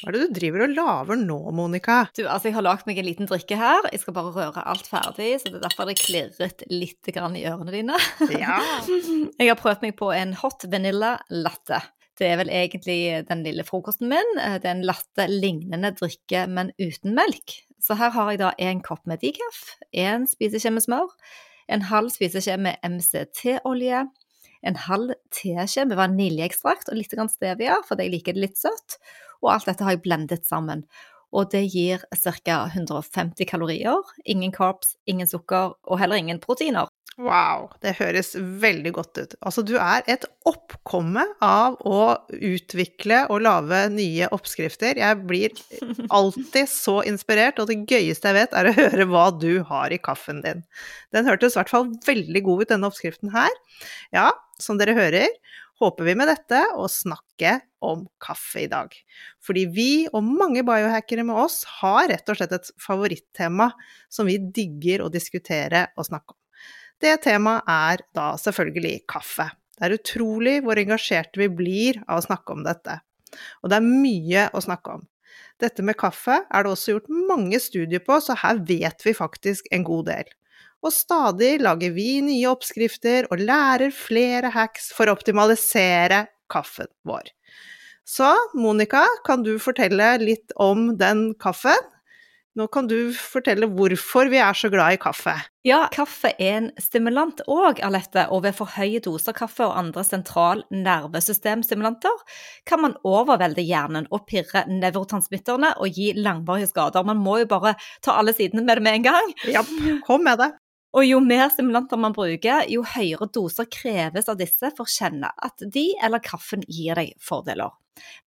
Hva 0.00 0.08
er 0.08 0.16
det 0.16 0.26
du 0.30 0.36
driver 0.38 0.62
og 0.64 0.72
lager 0.72 1.18
nå, 1.20 1.38
Monica? 1.52 1.98
Du, 2.16 2.22
altså 2.24 2.48
Jeg 2.48 2.56
har 2.56 2.64
lagd 2.64 2.86
meg 2.88 3.00
en 3.02 3.08
liten 3.10 3.28
drikke 3.28 3.58
her. 3.60 3.84
Jeg 3.92 4.00
skal 4.00 4.16
bare 4.16 4.32
røre 4.32 4.64
alt 4.72 4.88
ferdig, 4.88 5.34
så 5.42 5.50
det 5.50 5.58
er 5.58 5.66
derfor 5.66 5.90
det 5.90 5.98
klirret 6.00 6.64
litt 6.72 7.10
i 7.10 7.44
ørene 7.50 7.74
dine. 7.74 7.98
Ja. 8.32 8.60
Jeg 9.40 9.50
har 9.50 9.58
prøvd 9.60 9.84
meg 9.84 9.98
på 10.00 10.08
en 10.16 10.32
hot 10.40 10.64
vanilla 10.72 11.18
latte. 11.28 11.82
Det 12.16 12.30
er 12.30 12.40
vel 12.40 12.52
egentlig 12.52 12.98
den 13.28 13.44
lille 13.44 13.64
frokosten 13.64 14.08
min. 14.08 14.34
Det 14.36 14.64
er 14.64 14.72
en 14.72 14.86
latte-lignende 14.88 15.92
drikke, 16.00 16.46
men 16.48 16.72
uten 16.80 17.14
melk. 17.16 17.60
Så 17.80 17.96
her 17.96 18.12
har 18.16 18.32
jeg 18.32 18.42
da 18.42 18.50
en 18.60 18.82
kopp 18.84 19.06
med 19.08 19.20
decaf, 19.24 19.62
en 19.96 20.26
spiseskje 20.28 20.72
med 20.76 20.84
smør, 20.84 21.12
en 21.72 21.88
halv 21.88 22.12
spiseskje 22.12 22.58
med 22.60 22.76
MCT-olje, 22.84 24.04
en 24.68 24.76
halv 24.84 25.16
teskje 25.32 25.86
med 25.88 25.96
vaniljeekstrakt 25.96 26.92
og 26.92 27.00
litt 27.00 27.16
stevia, 27.32 27.80
fordi 27.88 28.08
jeg 28.08 28.16
liker 28.18 28.36
det 28.36 28.48
litt 28.48 28.60
søtt 28.60 29.00
og 29.42 29.54
alt 29.54 29.70
dette 29.70 29.86
har 29.86 29.96
jeg 29.96 30.04
blendet 30.04 30.46
sammen. 30.48 30.84
Og 31.30 31.50
det 31.52 31.62
gir 31.70 32.02
ca. 32.10 32.56
150 32.74 33.46
kalorier, 33.46 34.00
ingen 34.26 34.52
carbs, 34.52 34.96
ingen 35.06 35.28
sukker 35.30 35.76
og 35.86 36.00
heller 36.00 36.18
ingen 36.18 36.42
proteiner. 36.42 36.90
Wow, 37.20 37.66
det 37.84 37.98
høres 37.98 38.32
veldig 38.38 38.92
godt 38.96 39.18
ut. 39.18 39.34
Altså, 39.44 39.62
du 39.66 39.74
er 39.76 40.06
et 40.08 40.22
oppkomme 40.48 41.26
av 41.44 41.76
å 41.84 42.16
utvikle 42.32 43.26
og 43.28 43.42
lage 43.44 43.80
nye 43.92 44.30
oppskrifter. 44.32 44.96
Jeg 44.96 45.18
blir 45.28 45.52
alltid 46.16 46.70
så 46.70 47.00
inspirert, 47.10 47.60
og 47.60 47.68
det 47.68 47.82
gøyeste 47.90 48.30
jeg 48.30 48.38
vet, 48.38 48.56
er 48.56 48.70
å 48.70 48.76
høre 48.78 49.08
hva 49.10 49.26
du 49.36 49.60
har 49.68 49.92
i 49.92 50.00
kaffen 50.00 50.40
din. 50.46 50.64
Den 51.12 51.28
hørtes 51.28 51.58
i 51.58 51.60
hvert 51.60 51.74
fall 51.74 51.90
veldig 52.06 52.44
god 52.46 52.64
ut, 52.64 52.70
denne 52.72 52.88
oppskriften 52.88 53.34
her. 53.36 53.52
Ja, 54.16 54.30
som 54.60 54.80
dere 54.80 54.96
hører, 54.96 55.28
håper 55.80 56.06
vi 56.06 56.14
med 56.18 56.28
dette 56.28 56.60
å 56.76 56.86
snakke 56.90 57.56
om 57.84 58.04
kaffe 58.20 58.64
i 58.64 58.68
dag. 58.70 58.92
Fordi 59.44 59.64
vi 59.72 59.92
og 60.12 60.26
mange 60.26 60.62
biohackere 60.66 61.24
med 61.26 61.38
oss 61.40 61.62
har 61.80 62.10
rett 62.12 62.28
og 62.28 62.38
slett 62.38 62.52
et 62.56 62.72
favorittema 62.80 63.70
som 64.12 64.28
vi 64.28 64.36
digger 64.38 65.06
å 65.06 65.12
diskutere 65.12 65.86
og 65.96 66.10
snakke 66.10 66.36
om. 66.36 66.38
Det 67.00 67.14
temaet 67.24 67.70
er 67.72 68.04
da 68.16 68.32
selvfølgelig 68.40 69.06
kaffe. 69.08 69.48
Det 69.78 69.86
er 69.86 69.96
utrolig 69.96 70.58
hvor 70.66 70.80
engasjerte 70.80 71.40
vi 71.40 71.48
blir 71.48 72.02
av 72.04 72.20
å 72.20 72.26
snakke 72.26 72.52
om 72.52 72.66
dette. 72.66 72.98
Og 73.64 73.72
det 73.72 73.78
er 73.78 73.88
mye 73.88 74.50
å 74.52 74.60
snakke 74.60 74.98
om. 74.98 75.06
Dette 75.60 75.84
med 75.84 75.96
kaffe 76.00 76.42
er 76.42 76.64
det 76.64 76.74
også 76.74 76.96
gjort 76.96 77.08
mange 77.30 77.56
studier 77.62 78.02
på, 78.04 78.18
så 78.20 78.36
her 78.42 78.60
vet 78.68 79.00
vi 79.06 79.16
faktisk 79.16 79.68
en 79.72 79.86
god 79.86 80.10
del 80.10 80.28
og 80.80 80.94
stadig 80.94 81.58
lager 81.60 81.92
vi 81.96 82.20
nye 82.24 82.48
oppskrifter 82.50 83.28
og 83.30 83.42
lærer 83.42 83.92
flere 83.94 84.52
hacks 84.54 84.90
for 84.96 85.10
å 85.10 85.16
optimalisere 85.18 86.24
kaffen 86.50 86.90
vår. 87.06 87.30
Så 88.08 88.32
Monica, 88.58 89.04
kan 89.26 89.44
du 89.46 89.54
fortelle 89.62 90.16
litt 90.22 90.54
om 90.58 90.92
den 90.98 91.30
kaffen? 91.38 91.78
Nå 92.58 92.66
kan 92.74 92.88
du 92.90 93.12
fortelle 93.14 93.68
hvorfor 93.70 94.26
vi 94.32 94.40
er 94.42 94.56
så 94.58 94.66
glad 94.72 94.96
i 94.96 94.98
kaffe. 94.98 95.36
Ja, 95.62 95.84
kaffe 95.94 96.32
er 96.34 96.56
en 96.56 96.66
stimulant 96.82 97.38
òg, 97.46 97.78
Alette, 97.86 98.24
og 98.34 98.42
ved 98.42 98.56
for 98.58 98.72
høye 98.74 98.98
doser 99.04 99.36
kaffe 99.36 99.68
og 99.68 99.76
andre 99.78 100.02
sentral 100.04 100.64
nervesystemstimulanter 100.74 102.24
kan 102.66 102.82
man 102.82 102.96
overvelde 103.06 103.62
hjernen 103.62 104.08
og 104.10 104.26
pirre 104.26 104.64
nevrotransmitterne 104.66 105.76
og 105.78 105.94
gi 105.94 106.10
langvarige 106.18 106.72
skader. 106.72 107.06
Man 107.06 107.22
må 107.22 107.38
jo 107.44 107.50
bare 107.52 107.76
ta 108.02 108.18
alle 108.18 108.34
sidene 108.34 108.66
med 108.66 108.80
det 108.80 108.86
med 108.88 108.98
en 108.98 109.06
gang. 109.12 109.32
Ja, 109.46 109.62
kom 110.08 110.26
med 110.26 110.42
det. 110.42 110.50
Og 110.96 111.06
jo 111.06 111.20
mer 111.22 111.46
stimulanter 111.52 112.00
man 112.00 112.14
bruker, 112.16 112.64
jo 112.70 112.82
høyere 112.82 113.28
doser 113.30 113.68
kreves 113.70 114.30
av 114.30 114.40
disse 114.40 114.72
for 114.74 114.88
å 114.88 114.90
kjenne 114.90 115.30
at 115.30 115.62
de 115.62 115.86
eller 116.02 116.22
kaffen 116.24 116.64
gir 116.66 116.98
deg 116.98 117.14
fordeler. 117.22 117.70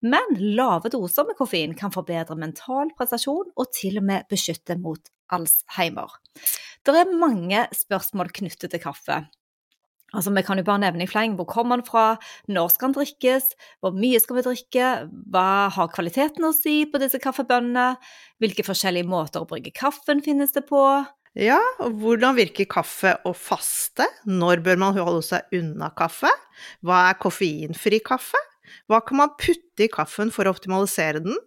Men 0.06 0.38
lave 0.40 0.92
doser 0.94 1.28
med 1.28 1.38
koffein 1.40 1.74
kan 1.76 1.92
forbedre 1.92 2.38
mental 2.40 2.94
prestasjon 2.98 3.52
og 3.52 3.72
til 3.76 4.00
og 4.00 4.08
med 4.08 4.28
beskytte 4.32 4.78
mot 4.80 5.12
Alzheimer. 5.34 6.20
Det 6.84 6.96
er 7.00 7.16
mange 7.18 7.66
spørsmål 7.76 8.32
knyttet 8.36 8.72
til 8.72 8.84
kaffe. 8.84 9.24
Altså, 10.14 10.30
Vi 10.30 10.44
kan 10.46 10.60
jo 10.60 10.64
bare 10.64 10.84
nevne 10.84 11.08
i 11.08 11.10
fleng 11.10 11.34
hvor 11.36 11.48
kommer 11.50 11.80
den 11.80 11.88
fra, 11.88 12.20
når 12.48 12.70
skal 12.70 12.92
den 12.92 13.00
drikkes, 13.00 13.50
hvor 13.82 13.96
mye 13.98 14.20
skal 14.22 14.38
vi 14.38 14.46
drikke, 14.46 14.92
hva 15.34 15.70
har 15.74 15.90
kvaliteten 15.90 16.46
å 16.46 16.54
si 16.54 16.84
på 16.86 17.02
disse 17.02 17.20
kaffebønnene, 17.24 17.96
hvilke 18.44 18.68
forskjellige 18.68 19.10
måter 19.10 19.42
å 19.42 19.50
brygge 19.50 19.74
kaffen 19.74 20.22
finnes 20.22 20.54
det 20.54 20.68
på, 20.70 20.84
ja, 21.40 21.60
og 21.82 22.00
hvordan 22.02 22.38
virker 22.38 22.68
kaffe 22.70 23.16
og 23.26 23.36
faste? 23.40 24.06
Når 24.30 24.62
bør 24.66 24.82
man 24.82 24.98
holde 24.98 25.24
seg 25.26 25.56
unna 25.58 25.90
kaffe? 25.98 26.30
Hva 26.86 27.08
er 27.10 27.20
koffeinfri 27.22 28.02
kaffe? 28.06 28.40
Hva 28.90 29.00
kan 29.06 29.20
man 29.22 29.34
putte 29.40 29.86
i 29.86 29.92
kaffen 29.92 30.32
for 30.34 30.46
å 30.46 30.54
optimalisere 30.54 31.24
den? 31.24 31.38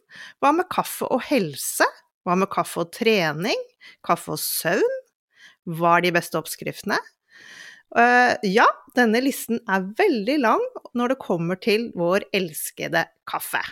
Hva 0.42 0.52
med 0.56 0.68
kaffe 0.72 1.08
og 1.12 1.22
helse? 1.28 1.86
Hva 2.26 2.36
med 2.38 2.50
kaffe 2.52 2.82
og 2.82 2.94
trening? 2.96 3.60
Kaffe 4.06 4.34
og 4.34 4.42
søvn? 4.42 4.96
Hva 5.66 5.98
er 5.98 6.06
de 6.06 6.14
beste 6.16 6.38
oppskriftene? 6.38 6.98
Uh, 7.96 8.34
ja, 8.42 8.66
denne 8.98 9.22
listen 9.22 9.62
er 9.70 9.86
veldig 9.98 10.40
lang 10.42 10.64
når 10.98 11.14
det 11.14 11.22
kommer 11.22 11.60
til 11.62 11.92
vår 11.98 12.26
elskede 12.34 13.06
kaffe. 13.30 13.62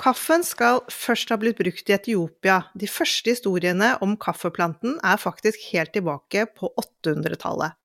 Kaffen 0.00 0.40
skal 0.46 0.80
først 0.88 1.28
ha 1.28 1.36
blitt 1.40 1.58
brukt 1.58 1.90
i 1.90 1.92
Etiopia. 1.92 2.62
De 2.72 2.88
første 2.88 3.34
historiene 3.34 3.92
om 4.04 4.14
kaffeplanten 4.20 4.96
er 5.04 5.20
faktisk 5.20 5.60
helt 5.74 5.92
tilbake 5.92 6.46
på 6.56 6.70
800-tallet. 6.80 7.76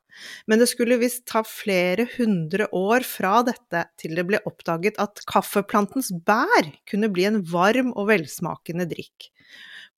Men 0.48 0.62
det 0.62 0.70
skulle 0.72 0.96
visst 1.02 1.26
ta 1.28 1.42
flere 1.44 2.06
hundre 2.14 2.70
år 2.72 3.04
fra 3.04 3.42
dette 3.44 3.82
til 4.00 4.16
det 4.16 4.24
ble 4.30 4.40
oppdaget 4.48 4.96
at 5.04 5.20
kaffeplantens 5.28 6.14
bær 6.24 6.72
kunne 6.88 7.12
bli 7.12 7.28
en 7.28 7.42
varm 7.52 7.92
og 7.92 8.08
velsmakende 8.14 8.88
drikk. 8.88 9.28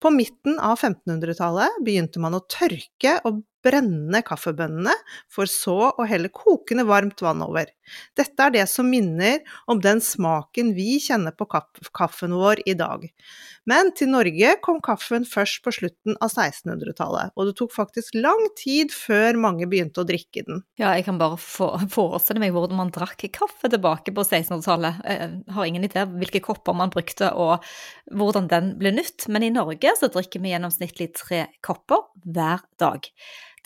På 0.01 0.09
midten 0.13 0.57
av 0.57 0.81
1500-tallet 0.81 1.77
begynte 1.85 2.21
man 2.21 2.37
å 2.37 2.41
tørke 2.49 3.19
og 3.29 3.43
brenne 3.65 4.21
kaffebønnene, 4.25 4.93
for 5.31 5.49
så 5.49 5.91
å 5.91 6.07
helle 6.07 6.31
kokende 6.33 6.85
varmt 6.87 7.21
vann 7.23 7.43
over. 7.45 7.69
Dette 8.19 8.43
er 8.43 8.53
det 8.53 8.65
som 8.69 8.87
minner 8.89 9.39
om 9.71 9.79
den 9.83 10.01
smaken 10.03 10.73
vi 10.75 10.97
kjenner 11.03 11.35
på 11.35 11.47
kaffen 11.47 12.35
vår 12.35 12.61
i 12.67 12.75
dag. 12.77 13.05
Men 13.67 13.91
til 13.95 14.11
Norge 14.13 14.53
kom 14.63 14.79
kaffen 14.83 15.25
først 15.27 15.59
på 15.65 15.73
slutten 15.75 16.15
av 16.23 16.31
1600-tallet, 16.31 17.33
og 17.35 17.49
det 17.49 17.55
tok 17.59 17.73
faktisk 17.75 18.15
lang 18.15 18.45
tid 18.59 18.93
før 18.95 19.39
mange 19.39 19.67
begynte 19.67 20.03
å 20.03 20.07
drikke 20.07 20.45
den. 20.47 20.63
Ja, 20.79 20.93
jeg 20.95 21.07
kan 21.07 21.19
bare 21.19 21.39
forestille 21.39 22.43
meg 22.43 22.55
hvordan 22.55 22.79
man 22.79 22.93
drakk 22.95 23.25
kaffe 23.35 23.71
tilbake 23.71 24.13
på 24.15 24.23
1600-tallet. 24.23 25.01
Jeg 25.03 25.57
har 25.57 25.67
ingen 25.67 25.87
idé 25.87 26.05
hvilke 26.07 26.43
kopper 26.43 26.77
man 26.77 26.93
brukte 26.93 27.33
og 27.35 27.65
hvordan 28.15 28.47
den 28.51 28.71
ble 28.79 28.93
nytt, 28.95 29.27
men 29.31 29.43
i 29.47 29.51
Norge 29.53 29.95
så 29.99 30.11
drikker 30.13 30.43
vi 30.43 30.53
gjennomsnittlig 30.53 31.11
tre 31.17 31.45
kopper 31.65 32.07
hver 32.23 32.63
dag. 32.79 33.11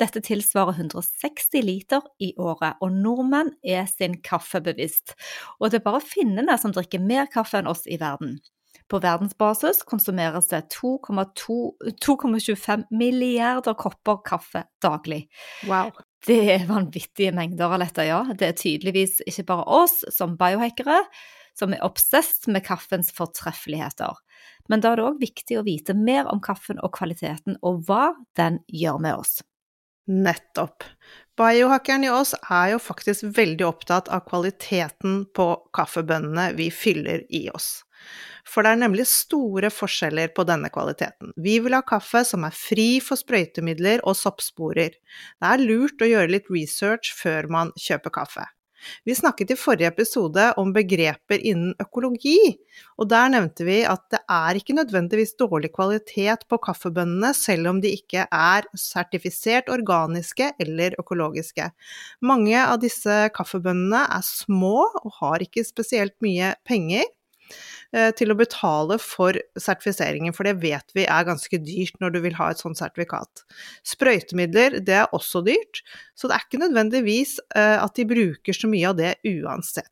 Dette 0.01 0.18
tilsvarer 0.25 0.80
160 0.80 1.62
liter 1.62 2.01
i 2.18 2.31
året, 2.42 2.80
og 2.81 2.89
nordmenn 2.95 3.51
er 3.62 3.86
sin 3.89 4.15
kaffe 4.25 4.62
bevisst. 4.65 5.13
Og 5.59 5.69
det 5.69 5.81
er 5.81 5.86
bare 5.86 6.01
finnene 6.01 6.57
som 6.57 6.74
drikker 6.74 7.00
mer 7.03 7.30
kaffe 7.30 7.59
enn 7.59 7.69
oss 7.69 7.86
i 7.86 8.00
verden. 8.01 8.39
På 8.89 9.00
verdensbasis 9.00 9.83
konsumeres 9.88 10.48
det 10.51 10.74
2,25 10.74 12.83
milliarder 12.92 13.74
kopper 13.80 14.18
kaffe 14.25 14.63
daglig. 14.83 15.30
Wow. 15.69 15.92
Det 16.25 16.53
er 16.56 16.69
vanvittige 16.69 17.31
mengder 17.33 17.71
av 17.71 17.80
dette, 17.86 18.03
ja. 18.09 18.24
Det 18.33 18.48
er 18.50 18.57
tydeligvis 18.57 19.21
ikke 19.30 19.45
bare 19.53 19.65
oss 19.83 19.95
som 20.13 20.38
biohackere 20.39 21.00
som 21.57 21.75
er 21.75 21.83
obsesst 21.86 22.48
med 22.51 22.65
kaffens 22.65 23.12
fortreffeligheter. 23.15 24.19
Men 24.69 24.81
da 24.81 24.92
er 24.92 25.00
det 25.00 25.07
òg 25.07 25.21
viktig 25.21 25.59
å 25.59 25.65
vite 25.68 25.95
mer 25.98 26.30
om 26.31 26.42
kaffen 26.44 26.80
og 26.81 26.94
kvaliteten, 26.95 27.57
og 27.62 27.83
hva 27.88 28.13
den 28.39 28.62
gjør 28.71 29.01
med 29.03 29.24
oss. 29.24 29.39
Nettopp. 30.07 30.83
Biohackeren 31.38 32.03
i 32.03 32.09
oss 32.13 32.33
er 32.50 32.74
jo 32.74 32.81
faktisk 32.81 33.24
veldig 33.38 33.65
opptatt 33.65 34.09
av 34.13 34.25
kvaliteten 34.27 35.24
på 35.36 35.48
kaffebønnene 35.74 36.51
vi 36.57 36.68
fyller 36.74 37.24
i 37.33 37.48
oss. 37.53 37.81
For 38.48 38.65
det 38.65 38.74
er 38.74 38.81
nemlig 38.81 39.06
store 39.09 39.69
forskjeller 39.74 40.33
på 40.36 40.45
denne 40.50 40.71
kvaliteten. 40.74 41.33
Vi 41.38 41.59
vil 41.63 41.77
ha 41.77 41.83
kaffe 41.86 42.24
som 42.27 42.45
er 42.48 42.57
fri 42.57 42.95
for 43.03 43.19
sprøytemidler 43.19 44.01
og 44.07 44.18
soppsporer. 44.18 44.98
Det 44.98 45.51
er 45.53 45.65
lurt 45.65 46.01
å 46.01 46.09
gjøre 46.09 46.33
litt 46.33 46.50
research 46.53 47.13
før 47.18 47.50
man 47.53 47.74
kjøper 47.80 48.18
kaffe. 48.18 48.48
Vi 49.07 49.16
snakket 49.18 49.54
i 49.54 49.57
forrige 49.60 49.92
episode 49.92 50.48
om 50.62 50.74
begreper 50.75 51.42
innen 51.42 51.75
økologi, 51.81 52.38
og 52.98 53.10
der 53.12 53.31
nevnte 53.33 53.66
vi 53.68 53.81
at 53.88 54.04
det 54.13 54.22
er 54.31 54.60
ikke 54.60 54.75
nødvendigvis 54.78 55.36
dårlig 55.39 55.72
kvalitet 55.75 56.45
på 56.50 56.60
kaffebønnene 56.63 57.33
selv 57.38 57.72
om 57.72 57.81
de 57.83 57.94
ikke 57.98 58.25
er 58.25 58.68
sertifisert 58.78 59.72
organiske 59.74 60.51
eller 60.62 60.98
økologiske. 61.01 61.72
Mange 62.25 62.57
av 62.62 62.80
disse 62.83 63.24
kaffebønnene 63.36 64.06
er 64.07 64.25
små 64.28 64.88
og 65.04 65.18
har 65.22 65.44
ikke 65.45 65.66
spesielt 65.68 66.18
mye 66.24 66.56
penger, 66.68 67.06
til 68.15 68.31
å 68.31 68.38
betale 68.39 68.95
for 69.03 69.36
sertifiseringen, 69.59 70.31
for 70.31 70.48
det 70.48 70.53
vet 70.62 70.94
vi 70.95 71.03
er 71.03 71.25
ganske 71.27 71.59
dyrt 71.59 71.98
når 72.00 72.13
du 72.13 72.19
vil 72.24 72.38
ha 72.38 72.51
et 72.51 72.62
sånt 72.62 72.80
sertifikat. 72.80 73.44
Sprøytemidler, 73.88 74.80
det 74.86 74.95
er 75.01 75.15
også 75.15 75.44
dyrt, 75.45 75.81
så 76.15 76.30
det 76.30 76.38
er 76.38 76.45
ikke 76.45 76.62
nødvendigvis 76.62 77.38
eh, 77.56 77.77
at 77.81 77.98
de 77.98 78.07
bruker 78.07 78.56
så 78.56 78.69
mye 78.71 78.92
av 78.92 79.00
det 79.00 79.15
uansett. 79.27 79.92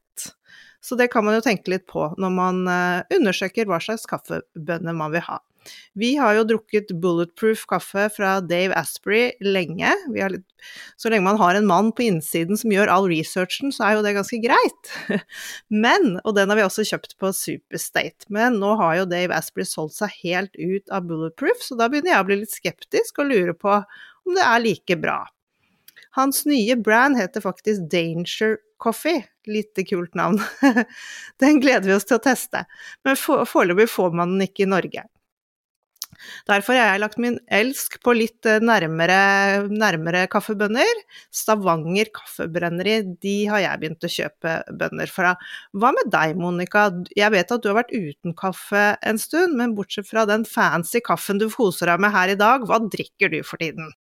Så 0.79 0.95
det 0.95 1.09
kan 1.11 1.25
man 1.27 1.35
jo 1.35 1.44
tenke 1.44 1.73
litt 1.73 1.88
på 1.91 2.06
når 2.21 2.33
man 2.33 2.63
eh, 2.71 3.17
undersøker 3.17 3.67
hva 3.67 3.81
slags 3.83 4.07
kaffebønner 4.09 4.95
man 4.95 5.15
vil 5.15 5.25
ha. 5.27 5.41
Vi 6.00 6.13
har 6.19 6.38
jo 6.38 6.45
drukket 6.48 6.94
bulletproof 7.01 7.66
kaffe 7.69 8.07
fra 8.13 8.38
Dave 8.45 8.75
Asprey 8.77 9.31
lenge. 9.44 9.92
Litt, 10.13 10.45
så 11.00 11.12
lenge 11.12 11.25
man 11.25 11.39
har 11.42 11.57
en 11.57 11.68
mann 11.69 11.92
på 11.95 12.06
innsiden 12.07 12.60
som 12.60 12.74
gjør 12.74 12.92
all 12.94 13.10
researchen, 13.12 13.74
så 13.75 13.88
er 13.88 13.98
jo 13.98 14.06
det 14.06 14.16
ganske 14.18 14.42
greit. 14.44 14.94
Men, 15.86 16.19
og 16.24 16.36
den 16.38 16.51
har 16.51 16.60
vi 16.60 16.68
også 16.68 16.88
kjøpt 16.88 17.18
på 17.21 17.33
Superstate, 17.36 18.30
men 18.33 18.60
nå 18.62 18.75
har 18.80 19.00
jo 19.00 19.10
Dave 19.10 19.36
Asprey 19.36 19.68
solgt 19.68 19.98
seg 19.98 20.13
helt 20.24 20.56
ut 20.60 20.94
av 20.94 21.07
bulletproof, 21.10 21.63
så 21.66 21.77
da 21.80 21.89
begynner 21.89 22.16
jeg 22.16 22.24
å 22.24 22.30
bli 22.30 22.39
litt 22.44 22.56
skeptisk 22.56 23.21
og 23.21 23.31
lure 23.31 23.56
på 23.57 23.80
om 23.80 24.38
det 24.38 24.45
er 24.45 24.63
like 24.63 24.98
bra. 25.01 25.21
Hans 26.18 26.45
nye 26.50 26.75
brand 26.75 27.18
heter 27.18 27.42
faktisk 27.42 27.86
Danger 27.92 28.57
Coffee. 28.80 29.24
Lite 29.45 29.83
kult 29.83 30.16
navn. 30.16 30.42
Den 31.39 31.62
gleder 31.62 31.88
vi 31.88 31.95
oss 31.95 32.07
til 32.10 32.18
å 32.18 32.24
teste, 32.24 32.66
men 33.06 33.18
foreløpig 33.19 33.89
får 33.92 34.16
man 34.18 34.36
den 34.36 34.48
ikke 34.48 34.66
i 34.66 34.69
Norge. 34.69 35.06
Derfor 36.50 36.75
har 36.75 36.94
jeg 36.94 37.01
lagt 37.03 37.19
min 37.21 37.38
elsk 37.53 38.00
på 38.03 38.13
litt 38.17 38.47
eh, 38.50 38.59
nærmere, 38.63 39.67
nærmere 39.71 40.25
kaffebønner. 40.31 41.03
Stavanger 41.35 42.11
Kaffebrenneri, 42.15 42.97
de 43.23 43.35
har 43.51 43.63
jeg 43.63 43.81
begynt 43.83 44.07
å 44.07 44.11
kjøpe 44.11 44.56
bønner 44.81 45.11
fra. 45.13 45.35
Hva 45.77 45.94
med 45.95 46.11
deg, 46.13 46.35
Monica? 46.39 46.89
Jeg 47.17 47.33
vet 47.35 47.56
at 47.56 47.63
du 47.63 47.71
har 47.71 47.79
vært 47.81 47.95
uten 47.95 48.35
kaffe 48.38 48.83
en 49.00 49.21
stund, 49.21 49.56
men 49.59 49.77
bortsett 49.77 50.09
fra 50.09 50.25
den 50.29 50.45
fancy 50.50 51.03
kaffen 51.06 51.41
du 51.41 51.47
koser 51.53 51.94
deg 51.94 52.03
med 52.03 52.13
her 52.15 52.33
i 52.33 52.39
dag, 52.39 52.67
hva 52.67 52.81
drikker 52.83 53.31
du 53.33 53.41
for 53.47 53.61
tiden? 53.61 53.94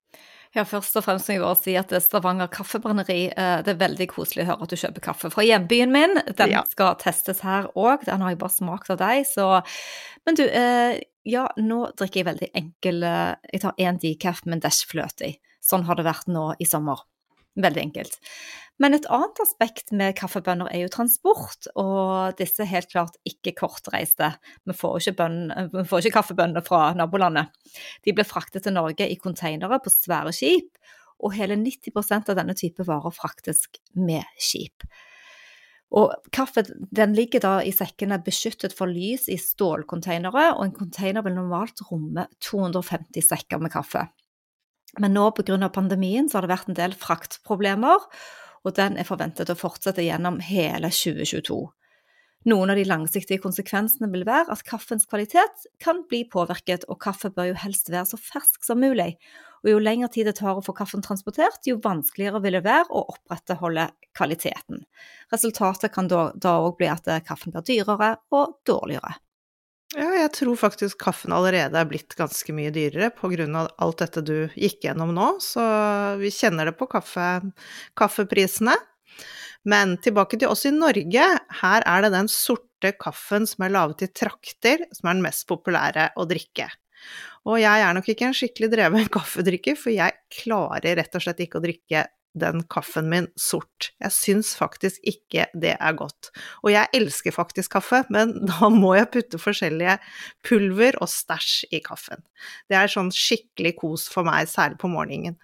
Ja, 0.56 0.62
først 0.64 0.94
og 0.96 1.04
fremst 1.04 1.28
må 1.28 1.34
jeg 1.34 1.42
bare 1.42 1.58
si 1.58 1.74
at 1.76 1.90
Stavanger 2.00 2.48
Kaffebrenneri 2.52 3.26
eh, 3.28 3.58
Det 3.66 3.74
er 3.74 3.80
veldig 3.82 4.06
koselig 4.08 4.46
å 4.46 4.52
høre 4.52 4.64
at 4.64 4.72
du 4.72 4.78
kjøper 4.80 5.04
kaffe 5.04 5.30
fra 5.32 5.44
hjembyen 5.44 5.92
min. 5.92 6.16
Den 6.38 6.54
ja. 6.54 6.62
skal 6.70 6.96
testes 7.02 7.42
her 7.44 7.68
òg. 7.76 8.06
Den 8.08 8.24
har 8.24 8.32
jeg 8.32 8.40
bare 8.40 8.54
smakt 8.54 8.92
av 8.94 9.02
deg, 9.02 9.26
så 9.28 9.60
Men 10.24 10.38
du, 10.38 10.46
eh, 10.48 10.96
ja, 11.26 11.49
nå 11.58 11.81
drikker 11.99 12.23
jeg 12.23 12.28
veldig 12.28 12.49
enkel 12.58 13.02
eh, 13.06 13.34
Jeg 13.52 13.62
tar 13.64 13.82
én 13.82 13.99
decaf 14.02 14.44
med 14.46 14.58
en 14.58 14.64
dash 14.69 14.87
fløte 14.88 15.32
i. 15.32 15.34
Sånn 15.64 15.87
har 15.88 15.99
det 15.99 16.06
vært 16.06 16.31
nå 16.31 16.52
i 16.62 16.69
sommer. 16.69 17.02
Veldig 17.56 17.82
enkelt. 17.82 18.19
Men 18.78 18.93
et 18.93 19.06
annet 19.08 19.40
aspekt 19.40 19.90
med 19.96 20.12
kaffebønner 20.19 20.69
er 20.69 20.82
jo 20.82 20.90
transport, 20.93 21.70
og 21.81 22.37
disse 22.37 22.61
er 22.62 22.69
helt 22.69 22.90
klart 22.93 23.17
ikke 23.26 23.55
kortreiste. 23.56 24.28
Vi 24.69 24.76
får 24.76 24.99
ikke, 25.00 25.14
bønner, 25.23 25.70
vi 25.73 25.84
får 25.88 26.05
ikke 26.05 26.19
kaffebønner 26.19 26.64
fra 26.67 26.90
nabolandet. 26.99 27.56
De 28.05 28.12
blir 28.12 28.28
fraktet 28.28 28.67
til 28.67 28.76
Norge 28.76 29.08
i 29.08 29.17
containere 29.17 29.81
på 29.81 29.93
svære 29.94 30.34
skip, 30.37 30.76
og 31.25 31.32
hele 31.38 31.56
90% 31.56 32.28
av 32.28 32.37
denne 32.37 32.55
type 32.58 32.84
varer 32.84 33.17
fraktes 33.17 33.64
med 33.96 34.28
skip. 34.37 34.84
Og 35.94 36.12
kaffe 36.34 36.64
den 36.66 37.14
ligger 37.14 37.42
da 37.44 37.52
i 37.62 37.72
sekkene 37.74 38.18
beskyttet 38.26 38.74
for 38.74 38.90
lys 38.90 39.28
i 39.30 39.38
stålkonteinere, 39.38 40.48
og 40.56 40.64
en 40.64 40.74
container 40.74 41.22
vil 41.22 41.36
normalt 41.36 41.84
romme 41.90 42.26
250 42.42 43.22
sekker 43.22 43.62
med 43.62 43.74
kaffe. 43.74 44.08
Men 44.98 45.14
nå 45.14 45.30
pga. 45.36 45.68
pandemien 45.68 46.28
så 46.28 46.38
har 46.38 46.46
det 46.46 46.54
vært 46.54 46.68
en 46.72 46.78
del 46.78 46.96
fraktproblemer, 46.98 48.06
og 48.66 48.74
den 48.74 48.98
er 48.98 49.06
forventet 49.06 49.50
å 49.52 49.58
fortsette 49.58 50.02
gjennom 50.02 50.40
hele 50.42 50.90
2022. 50.90 51.58
Noen 52.46 52.70
av 52.70 52.78
de 52.78 52.86
langsiktige 52.86 53.42
konsekvensene 53.42 54.08
vil 54.12 54.22
være 54.26 54.52
at 54.54 54.62
kaffens 54.66 55.06
kvalitet 55.10 55.66
kan 55.82 56.04
bli 56.10 56.24
påvirket, 56.30 56.86
og 56.90 57.00
kaffe 57.02 57.30
bør 57.34 57.50
jo 57.50 57.60
helst 57.62 57.90
være 57.90 58.06
så 58.12 58.18
fersk 58.22 58.66
som 58.66 58.78
mulig. 58.82 59.16
Og 59.66 59.72
jo 59.72 59.82
lengre 59.82 60.06
tid 60.14 60.28
det 60.30 60.36
tar 60.38 60.54
å 60.54 60.62
få 60.62 60.70
kaffen 60.78 61.02
transportert, 61.02 61.58
jo 61.66 61.80
vanskeligere 61.82 62.38
vil 62.44 62.54
det 62.60 62.62
være 62.68 62.86
å 62.86 63.02
opprettholde 63.16 63.88
kvaliteten. 64.14 64.84
Resultatet 65.34 65.90
kan 65.90 66.06
da 66.06 66.52
òg 66.62 66.76
bli 66.78 66.86
at 66.92 67.10
kaffen 67.26 67.50
blir 67.50 67.66
dyrere 67.66 68.12
og 68.30 68.60
dårligere. 68.68 69.16
Ja, 69.94 70.06
jeg 70.18 70.32
tror 70.34 70.58
faktisk 70.58 70.98
kaffen 71.02 71.34
allerede 71.34 71.78
er 71.78 71.86
blitt 71.90 72.14
ganske 72.18 72.54
mye 72.54 72.72
dyrere 72.74 73.10
pga. 73.14 73.66
alt 73.78 73.98
dette 73.98 74.22
du 74.22 74.48
gikk 74.54 74.84
gjennom 74.84 75.14
nå, 75.14 75.28
så 75.42 75.62
vi 76.20 76.30
kjenner 76.30 76.70
det 76.70 76.76
på 76.78 76.86
kaffe, 76.86 77.42
kaffeprisene. 77.94 78.74
Men 79.66 79.96
tilbake 79.98 80.38
til 80.38 80.48
oss 80.48 80.66
i 80.66 80.70
Norge. 80.70 81.26
Her 81.60 81.82
er 81.82 82.02
det 82.02 82.14
den 82.14 82.28
sorte 82.30 82.92
kaffen 83.00 83.46
som 83.50 83.66
er 83.66 83.74
laget 83.74 84.06
i 84.06 84.12
trakter, 84.14 84.86
som 84.94 85.10
er 85.10 85.18
den 85.18 85.26
mest 85.26 85.46
populære 85.50 86.12
å 86.14 86.26
drikke. 86.30 86.68
Og 87.46 87.60
jeg 87.62 87.87
er 87.87 87.94
nok 87.94 88.10
ikke 88.10 88.28
en 88.28 88.37
skikkelig 88.37 88.72
dreven 88.75 89.08
kaffedrikker, 89.16 89.78
for 89.78 89.94
jeg 89.94 90.19
klarer 90.43 90.98
rett 91.00 91.19
og 91.19 91.26
slett 91.26 91.43
ikke 91.46 91.60
å 91.60 91.66
drikke 91.66 92.06
den 92.37 92.62
kaffen 92.69 93.08
min 93.08 93.28
sort. 93.40 93.90
Jeg 94.02 94.12
syns 94.14 94.52
faktisk 94.58 95.00
ikke 95.08 95.46
det 95.56 95.75
er 95.76 95.96
godt. 95.96 96.31
Og 96.62 96.70
jeg 96.75 96.90
elsker 96.96 97.34
faktisk 97.34 97.72
kaffe, 97.78 98.02
men 98.12 98.34
da 98.50 98.70
må 98.72 98.94
jeg 98.98 99.10
putte 99.14 99.40
forskjellige 99.40 99.96
pulver 100.46 100.98
og 101.00 101.10
stæsj 101.10 101.70
i 101.76 101.81
kaffen. 101.84 102.22
Det 102.70 102.78
er 102.78 102.93
sånn 102.93 103.12
skikkelig 103.14 103.76
kos 103.81 104.06
for 104.12 104.28
meg, 104.28 104.50
særlig 104.52 104.81
på 104.82 104.90
morgenen. 104.92 105.38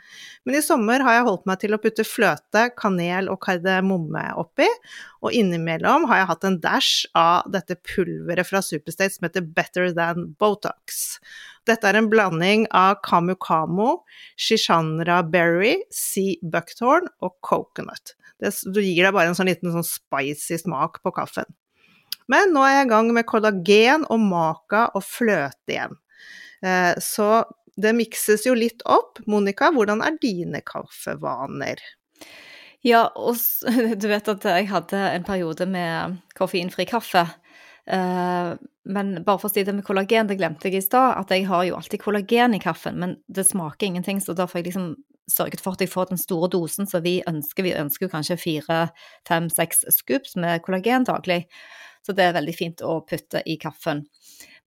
Men 0.44 0.58
i 0.58 0.64
sommer 0.64 1.04
har 1.06 1.20
jeg 1.20 1.28
holdt 1.30 1.48
meg 1.48 1.62
til 1.62 1.76
å 1.76 1.80
putte 1.82 2.06
fløte, 2.06 2.68
kanel 2.78 3.32
og 3.32 3.40
kardemomme 3.46 4.28
oppi, 4.42 4.68
og 5.22 5.34
innimellom 5.38 6.08
har 6.10 6.20
jeg 6.20 6.28
hatt 6.32 6.46
en 6.48 6.58
dash 6.62 7.06
av 7.18 7.46
dette 7.54 7.76
pulveret 7.86 8.48
fra 8.48 8.62
Superstate 8.64 9.14
som 9.14 9.28
heter 9.28 9.46
Better 9.46 9.92
Than 9.94 10.32
Botox. 10.42 11.20
Dette 11.68 11.86
er 11.86 11.98
en 11.98 12.10
blanding 12.10 12.66
av 12.74 12.98
Camu 13.06 13.36
Camo, 13.38 14.02
Shishanra 14.34 15.20
Berry, 15.22 15.76
Sea 15.94 16.34
Buckthorn 16.42 17.06
og 17.22 17.36
Coconut. 17.46 18.16
Det, 18.42 18.50
du 18.66 18.82
gir 18.82 19.06
deg 19.06 19.14
bare 19.14 19.30
en 19.30 19.38
sånn 19.38 19.50
liten 19.50 19.70
sånn 19.70 19.86
spicy 19.86 20.58
smak 20.58 20.98
på 21.06 21.14
kaffen. 21.14 21.46
Men 22.30 22.50
nå 22.54 22.62
er 22.66 22.80
jeg 22.80 22.88
i 22.88 22.92
gang 22.92 23.10
med 23.14 23.28
kollagen 23.28 24.06
og 24.10 24.22
maka 24.26 24.88
og 24.96 25.04
fløte 25.06 25.74
igjen. 25.74 25.98
Eh, 26.66 26.94
så 27.02 27.44
det 27.78 27.94
mikses 27.96 28.46
jo 28.46 28.54
litt 28.58 28.82
opp. 28.90 29.22
Monica, 29.30 29.70
hvordan 29.74 30.02
er 30.04 30.18
dine 30.22 30.62
kaffevaner? 30.66 31.78
Ja, 32.86 33.06
og 33.14 33.38
du 34.02 34.08
vet 34.10 34.28
at 34.28 34.48
jeg 34.48 34.68
hadde 34.72 35.00
en 35.12 35.26
periode 35.26 35.68
med 35.70 36.18
koffeinfri 36.38 36.86
kaffe. 36.90 37.24
Uh, 37.86 38.58
men 38.86 39.14
bare 39.22 39.38
for 39.38 39.48
å 39.48 39.52
si 39.52 39.62
det 39.66 39.74
med 39.74 39.86
kollagen, 39.86 40.28
det 40.30 40.38
glemte 40.38 40.68
jeg 40.68 40.80
i 40.80 40.84
stad, 40.84 41.16
at 41.18 41.30
jeg 41.34 41.46
har 41.50 41.64
jo 41.66 41.78
alltid 41.78 42.02
kollagen 42.02 42.54
i 42.54 42.62
kaffen, 42.62 42.98
men 42.98 43.16
det 43.30 43.46
smaker 43.46 43.88
ingenting, 43.88 44.20
så 44.22 44.34
da 44.38 44.48
får 44.50 44.60
jeg 44.60 44.70
liksom 44.70 44.92
sørget 45.30 45.62
for 45.62 45.76
at 45.76 45.82
jeg 45.82 45.90
får 45.92 46.10
den 46.10 46.20
store 46.20 46.50
dosen 46.50 46.88
som 46.90 47.04
vi 47.04 47.20
ønsker. 47.28 47.66
Vi 47.66 47.76
ønsker 47.78 48.06
jo 48.06 48.12
kanskje 48.12 48.40
fire, 48.42 48.80
fem, 49.28 49.46
seks 49.52 49.84
scoops 49.94 50.34
med 50.40 50.64
kollagen 50.66 51.06
daglig, 51.06 51.44
så 52.02 52.14
det 52.18 52.26
er 52.26 52.38
veldig 52.38 52.56
fint 52.58 52.82
å 52.82 52.98
putte 53.06 53.44
i 53.46 53.56
kaffen. 53.62 54.02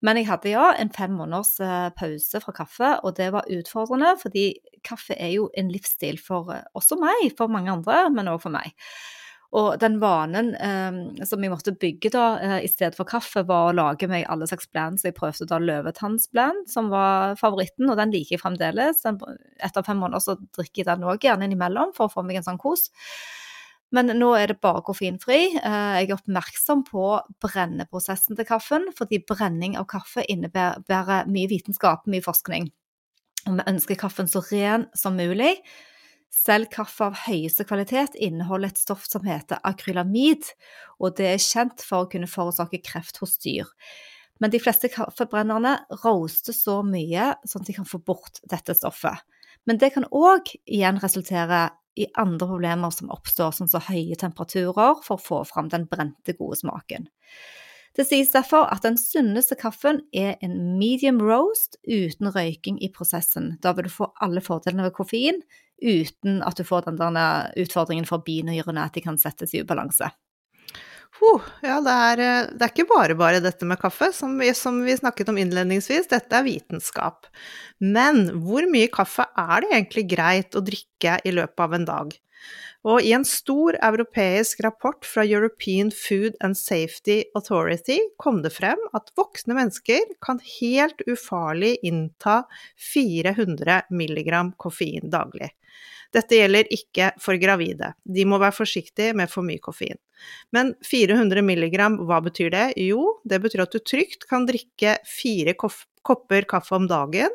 Men 0.06 0.20
jeg 0.20 0.28
hadde 0.30 0.54
ja 0.54 0.70
en 0.78 0.92
fem 0.94 1.14
måneders 1.18 1.56
eh, 1.64 1.90
pause 1.98 2.42
fra 2.44 2.54
kaffe, 2.54 2.94
og 3.02 3.16
det 3.18 3.32
var 3.34 3.50
utfordrende, 3.50 4.14
fordi 4.22 4.48
kaffe 4.86 5.18
er 5.18 5.34
jo 5.34 5.50
en 5.58 5.72
livsstil 5.74 6.20
for 6.22 6.52
eh, 6.54 6.66
også 6.78 7.00
meg, 7.02 7.32
for 7.38 7.52
mange 7.52 7.74
andre, 7.74 8.04
men 8.14 8.30
òg 8.30 8.44
for 8.44 8.54
meg. 8.54 8.76
Og 9.56 9.78
den 9.80 10.00
vanen 10.02 10.52
eh, 10.58 11.24
som 11.28 11.44
jeg 11.44 11.54
måtte 11.54 11.74
bygge 11.80 12.12
da, 12.14 12.26
eh, 12.44 12.58
i 12.68 12.72
stedet 12.72 12.98
for 12.98 13.08
kaffe, 13.08 13.46
var 13.48 13.70
å 13.70 13.76
lage 13.78 14.10
meg 14.12 14.28
alle 14.32 14.48
slags 14.50 14.68
blend. 14.72 15.00
Så 15.00 15.10
jeg 15.10 15.18
prøvde 15.18 15.48
da 15.50 15.62
løvetannsblend, 15.64 16.68
som 16.72 16.92
var 16.92 17.38
favoritten, 17.40 17.88
og 17.90 17.98
den 18.02 18.12
liker 18.14 18.36
jeg 18.36 18.44
fremdeles. 18.44 19.06
etter 19.06 19.88
fem 19.88 20.02
måneder 20.02 20.24
så 20.24 20.38
drikker 20.58 20.84
jeg 20.84 20.92
den 20.92 21.08
òg 21.08 21.24
gjerne 21.24 21.48
innimellom 21.48 21.96
for 21.96 22.10
å 22.10 22.14
få 22.18 22.26
meg 22.28 22.42
en 22.42 22.50
sånn 22.50 22.62
kos. 22.62 22.90
Men 23.94 24.10
nå 24.18 24.32
er 24.38 24.52
det 24.52 24.62
bare 24.64 24.84
koffeinfri. 24.86 25.42
Eh, 25.60 25.90
jeg 26.02 26.10
er 26.10 26.16
oppmerksom 26.18 26.84
på 26.88 27.06
brenneprosessen 27.44 28.38
til 28.38 28.48
kaffen, 28.50 28.90
fordi 28.98 29.22
brenning 29.28 29.78
av 29.80 29.88
kaffe 29.92 30.26
innebærer 30.32 31.30
mye 31.32 31.52
vitenskap, 31.52 32.08
mye 32.10 32.26
forskning. 32.26 32.72
Og 33.46 33.60
vi 33.60 33.68
ønsker 33.70 34.00
kaffen 34.00 34.30
så 34.32 34.42
ren 34.50 34.88
som 34.98 35.18
mulig 35.20 35.54
Selv 36.36 36.68
kaffe 36.74 37.06
av 37.08 37.20
høyeste 37.30 37.64
kvalitet 37.68 38.18
inneholder 38.20 38.74
et 38.74 38.82
stoff 38.82 39.06
som 39.08 39.24
heter 39.24 39.62
akrylamid, 39.64 40.50
og 41.00 41.16
det 41.16 41.30
er 41.32 41.40
kjent 41.40 41.84
for 41.86 42.04
å 42.04 42.10
kunne 42.12 42.28
forårsake 42.28 42.82
kreft 42.84 43.22
hos 43.22 43.38
dyr. 43.40 43.70
Men 44.44 44.52
de 44.52 44.60
fleste 44.60 44.90
kaffebrennerne 44.92 45.78
roaster 46.04 46.56
så 46.56 46.82
mye 46.84 47.32
sånn 47.48 47.64
at 47.64 47.72
de 47.72 47.78
kan 47.78 47.88
få 47.88 48.02
bort 48.04 48.42
dette 48.52 48.76
stoffet. 48.76 49.24
Men 49.66 49.80
det 49.80 49.94
kan 49.96 50.10
òg 50.12 50.52
igjen 50.68 51.00
resultere 51.02 51.70
i 51.96 52.08
andre 52.20 52.48
problemer 52.48 52.92
som 52.94 53.12
oppstår, 53.14 53.54
sånn 53.56 53.72
som 53.72 53.84
høye 53.88 54.18
temperaturer, 54.20 55.00
for 55.06 55.18
å 55.18 55.26
få 55.26 55.44
fram 55.48 55.70
den 55.72 55.88
brente, 55.92 56.36
gode 56.38 56.60
smaken. 56.60 57.08
Det 57.96 58.04
sies 58.04 58.34
derfor 58.34 58.68
at 58.74 58.84
den 58.84 58.98
sunneste 59.00 59.56
kaffen 59.56 60.02
er 60.12 60.36
en 60.44 60.58
medium 60.80 61.22
roast 61.24 61.78
uten 61.88 62.28
røyking 62.36 62.82
i 62.84 62.92
prosessen. 62.92 63.54
Da 63.64 63.72
vil 63.78 63.88
du 63.88 63.94
få 63.94 64.10
alle 64.24 64.44
fordelene 64.44 64.90
ved 64.90 64.98
koffein 64.98 65.40
uten 65.80 66.42
at 66.44 66.60
du 66.60 66.68
får 66.68 66.90
den 66.90 67.20
utfordringen 67.64 68.08
for 68.08 68.24
binyrene 68.26 68.84
at 68.84 68.96
de 68.96 69.04
kan 69.06 69.20
settes 69.20 69.56
i 69.56 69.64
ubalanse. 69.64 70.12
Uh, 71.24 71.44
ja, 71.64 71.78
det 71.82 71.94
er, 71.94 72.22
eh, 72.22 72.50
det 72.52 72.66
er, 72.66 72.74
ikke 72.74 72.90
bare 72.90 73.16
bare 73.18 73.42
dette 73.44 73.68
med 73.68 73.80
kaffe, 73.82 74.12
som 74.14 74.36
vi, 74.40 74.52
som 74.58 74.82
vi, 74.84 74.98
snakket 74.98 75.32
om 75.32 75.40
innledningsvis. 75.40 76.10
Dette 76.12 76.38
er 76.38 76.46
vitenskap. 76.46 77.30
Men 77.80 78.28
hvor 78.44 78.68
mye 78.72 78.92
kaffe 78.92 79.28
er 79.32 79.64
det 79.64 79.72
egentlig 79.72 80.06
greit 80.12 80.56
å 80.58 80.64
drikke 80.66 81.20
i 81.24 81.34
løpet 81.36 81.66
av 81.66 81.78
en 81.78 81.88
dag? 81.88 82.16
Og 82.86 83.02
i 83.02 83.16
en 83.18 83.26
stor 83.26 83.74
europeisk 83.82 84.60
rapport 84.62 85.08
fra 85.10 85.24
European 85.26 85.90
Food 85.90 86.36
and 86.46 86.58
Safety 86.58 87.24
Authority 87.34 87.98
kom 88.22 88.44
det 88.44 88.52
frem 88.54 88.82
at 88.94 89.10
voksne 89.18 89.58
mennesker 89.58 90.12
kan 90.22 90.38
helt 90.60 91.02
ufarlig 91.10 91.80
innta 91.82 92.44
400 92.94 93.88
mg 93.90 94.54
koffein 94.62 95.10
daglig. 95.10 95.50
Dette 96.16 96.38
gjelder 96.38 96.70
ikke 96.72 97.12
for 97.22 97.40
gravide. 97.42 97.92
De 98.04 98.26
må 98.28 98.40
være 98.40 98.56
forsiktige 98.56 99.16
med 99.18 99.32
for 99.32 99.46
mye 99.48 99.62
koffein. 99.64 99.98
Men 100.56 100.74
400 100.86 101.44
milligram, 101.46 101.98
hva 102.08 102.22
betyr 102.24 102.54
det? 102.54 102.68
Jo, 102.80 103.18
det 103.28 103.42
betyr 103.44 103.66
at 103.66 103.76
du 103.76 103.82
trygt 103.84 104.28
kan 104.30 104.48
drikke 104.48 104.98
fire 105.10 105.56
kopper 105.60 106.48
kaffe 106.48 106.78
om 106.78 106.88
dagen, 106.88 107.34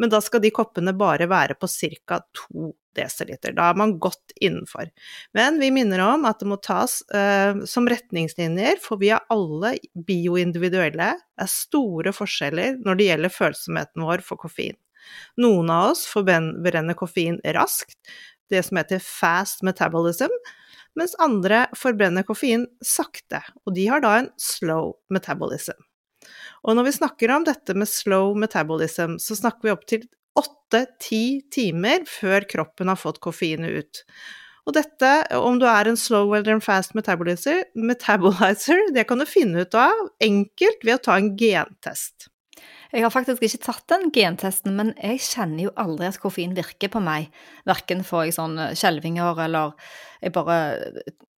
men 0.00 0.10
da 0.10 0.20
skal 0.24 0.42
de 0.42 0.50
koppene 0.54 0.94
bare 0.96 1.28
være 1.30 1.58
på 1.60 1.70
ca. 1.70 2.20
2 2.50 2.72
dl. 2.96 3.36
Da 3.52 3.68
er 3.70 3.76
man 3.76 3.96
godt 4.00 4.32
innenfor. 4.40 4.88
Men 5.36 5.60
vi 5.60 5.70
minner 5.74 6.00
om 6.06 6.24
at 6.28 6.40
det 6.40 6.48
må 6.48 6.56
tas 6.64 7.02
eh, 7.14 7.58
som 7.68 7.88
retningslinjer, 7.90 8.80
for 8.82 9.00
vi 9.02 9.12
er 9.14 9.26
alle 9.32 9.76
bioindividuelle. 10.08 11.12
Det 11.20 11.44
er 11.44 11.52
store 11.52 12.14
forskjeller 12.16 12.80
når 12.84 12.98
det 12.98 13.10
gjelder 13.10 13.36
følsomheten 13.36 14.06
vår 14.06 14.24
for 14.24 14.40
koffein. 14.40 14.78
Noen 15.42 15.72
av 15.72 15.92
oss 15.92 16.06
forbrenner 16.10 16.96
koffein 16.98 17.40
raskt, 17.56 17.98
det 18.50 18.62
som 18.66 18.78
heter 18.78 19.02
fast 19.02 19.64
metabolism, 19.66 20.32
mens 20.96 21.16
andre 21.22 21.66
forbrenner 21.76 22.24
koffein 22.26 22.64
sakte, 22.84 23.42
og 23.66 23.74
de 23.76 23.88
har 23.90 24.04
da 24.04 24.14
en 24.20 24.30
slow 24.40 24.94
metabolism. 25.12 25.76
Og 26.66 26.74
når 26.76 26.88
vi 26.88 26.96
snakker 26.96 27.32
om 27.34 27.44
dette 27.46 27.76
med 27.78 27.90
slow 27.90 28.34
metabolism, 28.38 29.18
så 29.22 29.36
snakker 29.38 29.68
vi 29.68 29.74
opp 29.74 29.84
til 29.90 30.06
åtte-ti 30.36 31.46
timer 31.52 32.04
før 32.08 32.46
kroppen 32.48 32.90
har 32.90 32.98
fått 33.00 33.22
koffeinet 33.24 33.80
ut. 33.80 34.02
Og 34.66 34.74
dette, 34.74 35.10
om 35.38 35.60
du 35.62 35.66
er 35.70 35.86
en 35.86 35.98
slow 35.98 36.32
eller 36.34 36.56
en 36.56 36.64
fast 36.64 36.96
metabolizer, 36.98 37.62
metabolizer, 37.78 38.88
det 38.94 39.06
kan 39.06 39.22
du 39.22 39.28
finne 39.28 39.62
ut 39.62 39.76
av 39.78 40.08
enkelt 40.22 40.82
ved 40.82 40.96
å 40.96 41.04
ta 41.06 41.20
en 41.20 41.30
gentest. 41.38 42.26
Jeg 42.92 43.02
har 43.02 43.12
faktisk 43.12 43.42
ikke 43.42 43.64
tatt 43.66 43.86
den 43.90 44.10
gentesten, 44.14 44.76
men 44.78 44.92
jeg 45.00 45.22
kjenner 45.26 45.66
jo 45.66 45.74
aldri 45.80 46.08
at 46.10 46.20
koffein 46.22 46.54
virker 46.56 46.92
på 46.92 47.02
meg. 47.02 47.30
Verken 47.68 48.04
får 48.06 48.28
jeg 48.28 48.36
sånn 48.38 48.58
skjelvinger 48.78 49.42
eller 49.46 49.74
jeg 50.22 50.34
bare 50.36 50.58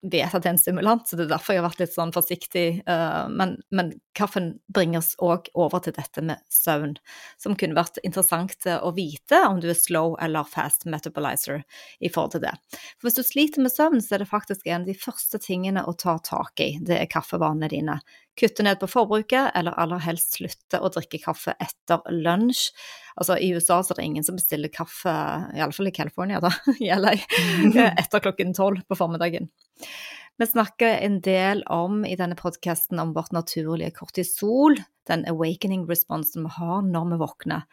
vet 0.02 0.34
at 0.34 0.44
det 0.44 0.48
er 0.48 0.54
en 0.54 0.60
stimulant, 0.60 1.08
så 1.08 1.16
det 1.18 1.26
er 1.26 1.32
derfor 1.32 1.54
jeg 1.54 1.62
har 1.62 1.68
vært 1.68 1.80
litt 1.82 1.94
sånn 1.94 2.12
forsiktig. 2.14 2.66
Eh, 2.86 3.24
men, 3.34 3.56
men 3.74 3.90
kaffen 4.18 4.52
bringer 4.74 5.02
oss 5.02 5.14
òg 5.24 5.50
over 5.58 5.82
til 5.82 5.96
dette 5.96 6.22
med 6.24 6.42
søvn, 6.52 6.94
som 7.40 7.56
kunne 7.58 7.78
vært 7.78 7.98
interessant 8.06 8.68
å 8.78 8.92
vite 8.94 9.40
om 9.48 9.58
du 9.62 9.68
er 9.72 9.78
slow 9.78 10.14
eller 10.22 10.46
fast 10.48 10.86
metabolizer 10.90 11.64
i 11.98 12.12
forhold 12.12 12.36
til 12.36 12.46
det. 12.46 12.54
For 12.98 13.08
hvis 13.08 13.18
du 13.18 13.24
sliter 13.26 13.64
med 13.64 13.74
søvn, 13.74 14.02
så 14.04 14.16
er 14.16 14.24
det 14.24 14.30
faktisk 14.30 14.66
en 14.66 14.82
av 14.82 14.88
de 14.88 14.96
første 14.98 15.42
tingene 15.42 15.84
å 15.86 15.96
ta 15.98 16.18
tak 16.22 16.62
i. 16.62 16.72
Det 16.78 16.98
er 17.00 17.10
kaffevanene 17.10 17.70
dine. 17.72 17.98
Kutte 18.38 18.62
ned 18.62 18.78
på 18.78 18.86
forbruket, 18.86 19.50
eller 19.58 19.74
aller 19.82 20.02
helst 20.04 20.36
slutte 20.38 20.78
å 20.78 20.90
drikke 20.94 21.18
kaffe 21.24 21.56
etter 21.58 22.04
lunsj. 22.14 22.68
Altså 23.18 23.38
I 23.42 23.50
USA 23.56 23.80
så 23.82 23.94
er 23.94 24.00
det 24.00 24.06
ingen 24.08 24.26
som 24.26 24.38
bestiller 24.38 24.70
kaffe, 24.72 25.14
iallfall 25.56 25.90
i 25.90 25.94
California, 25.94 26.40
da, 26.42 26.52
i 26.78 26.92
LA, 26.94 27.16
etter 27.90 28.22
klokken 28.22 28.54
tolv 28.56 28.84
på 28.86 28.98
formiddagen. 28.98 29.50
Vi 30.38 30.46
snakker 30.46 31.00
en 31.02 31.16
del 31.20 31.64
om 31.66 32.04
i 32.06 32.14
denne 32.14 32.36
podkasten 32.38 33.00
om 33.02 33.10
vårt 33.16 33.32
naturlige 33.34 33.96
kortisol, 33.96 34.78
den 35.10 35.24
awakening 35.26 35.82
responsen 35.88 36.44
vi 36.46 36.52
har 36.60 36.84
når 36.86 37.08
vi 37.10 37.18
våkner. 37.24 37.64